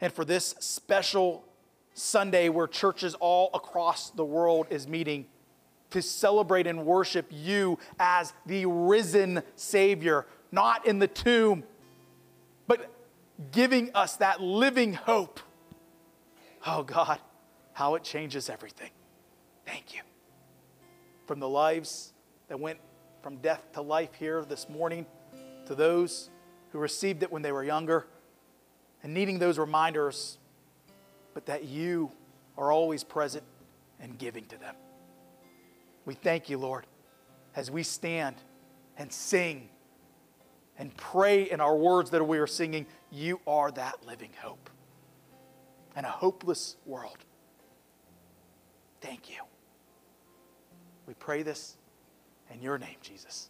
and 0.01 0.11
for 0.11 0.25
this 0.25 0.55
special 0.59 1.45
Sunday 1.93 2.49
where 2.49 2.67
churches 2.67 3.15
all 3.15 3.49
across 3.53 4.09
the 4.09 4.25
world 4.25 4.67
is 4.69 4.87
meeting 4.87 5.25
to 5.91 6.01
celebrate 6.01 6.67
and 6.67 6.85
worship 6.85 7.27
you 7.31 7.79
as 7.99 8.33
the 8.45 8.65
risen 8.65 9.41
Savior, 9.55 10.25
not 10.51 10.85
in 10.85 10.99
the 10.99 11.07
tomb, 11.07 11.63
but 12.67 12.91
giving 13.51 13.91
us 13.93 14.17
that 14.17 14.41
living 14.41 14.93
hope. 14.93 15.39
Oh 16.67 16.83
God 16.83 17.19
how 17.75 17.95
it 17.95 18.03
changes 18.03 18.49
everything. 18.49 18.89
Thank 19.65 19.93
you. 19.93 20.01
From 21.27 21.41
the 21.41 21.49
lives 21.49 22.13
that 22.47 22.57
went 22.57 22.79
from 23.21 23.35
death 23.37 23.65
to 23.73 23.81
life 23.81 24.11
here 24.17 24.45
this 24.45 24.69
morning 24.69 25.05
to 25.65 25.75
those 25.75 26.29
who 26.75 26.81
received 26.81 27.23
it 27.23 27.31
when 27.31 27.41
they 27.41 27.53
were 27.53 27.63
younger 27.63 28.05
and 29.01 29.13
needing 29.13 29.39
those 29.39 29.57
reminders, 29.57 30.37
but 31.33 31.45
that 31.45 31.63
you 31.63 32.11
are 32.57 32.69
always 32.69 33.01
present 33.01 33.45
and 34.01 34.17
giving 34.17 34.43
to 34.47 34.59
them. 34.59 34.75
We 36.05 36.15
thank 36.15 36.49
you, 36.49 36.57
Lord. 36.57 36.85
as 37.55 37.71
we 37.71 37.83
stand 37.83 38.35
and 38.97 39.11
sing 39.11 39.69
and 40.77 40.95
pray 40.97 41.49
in 41.49 41.61
our 41.61 41.75
words 41.75 42.09
that 42.11 42.23
we 42.23 42.37
are 42.37 42.47
singing, 42.47 42.85
you 43.11 43.39
are 43.47 43.71
that 43.71 44.05
living 44.05 44.31
hope 44.41 44.69
in 45.95 46.03
a 46.03 46.09
hopeless 46.09 46.75
world. 46.85 47.17
Thank 49.01 49.29
you. 49.29 49.41
We 51.07 51.13
pray 51.13 51.43
this 51.43 51.77
in 52.51 52.61
your 52.61 52.77
name, 52.77 52.97
Jesus. 53.01 53.49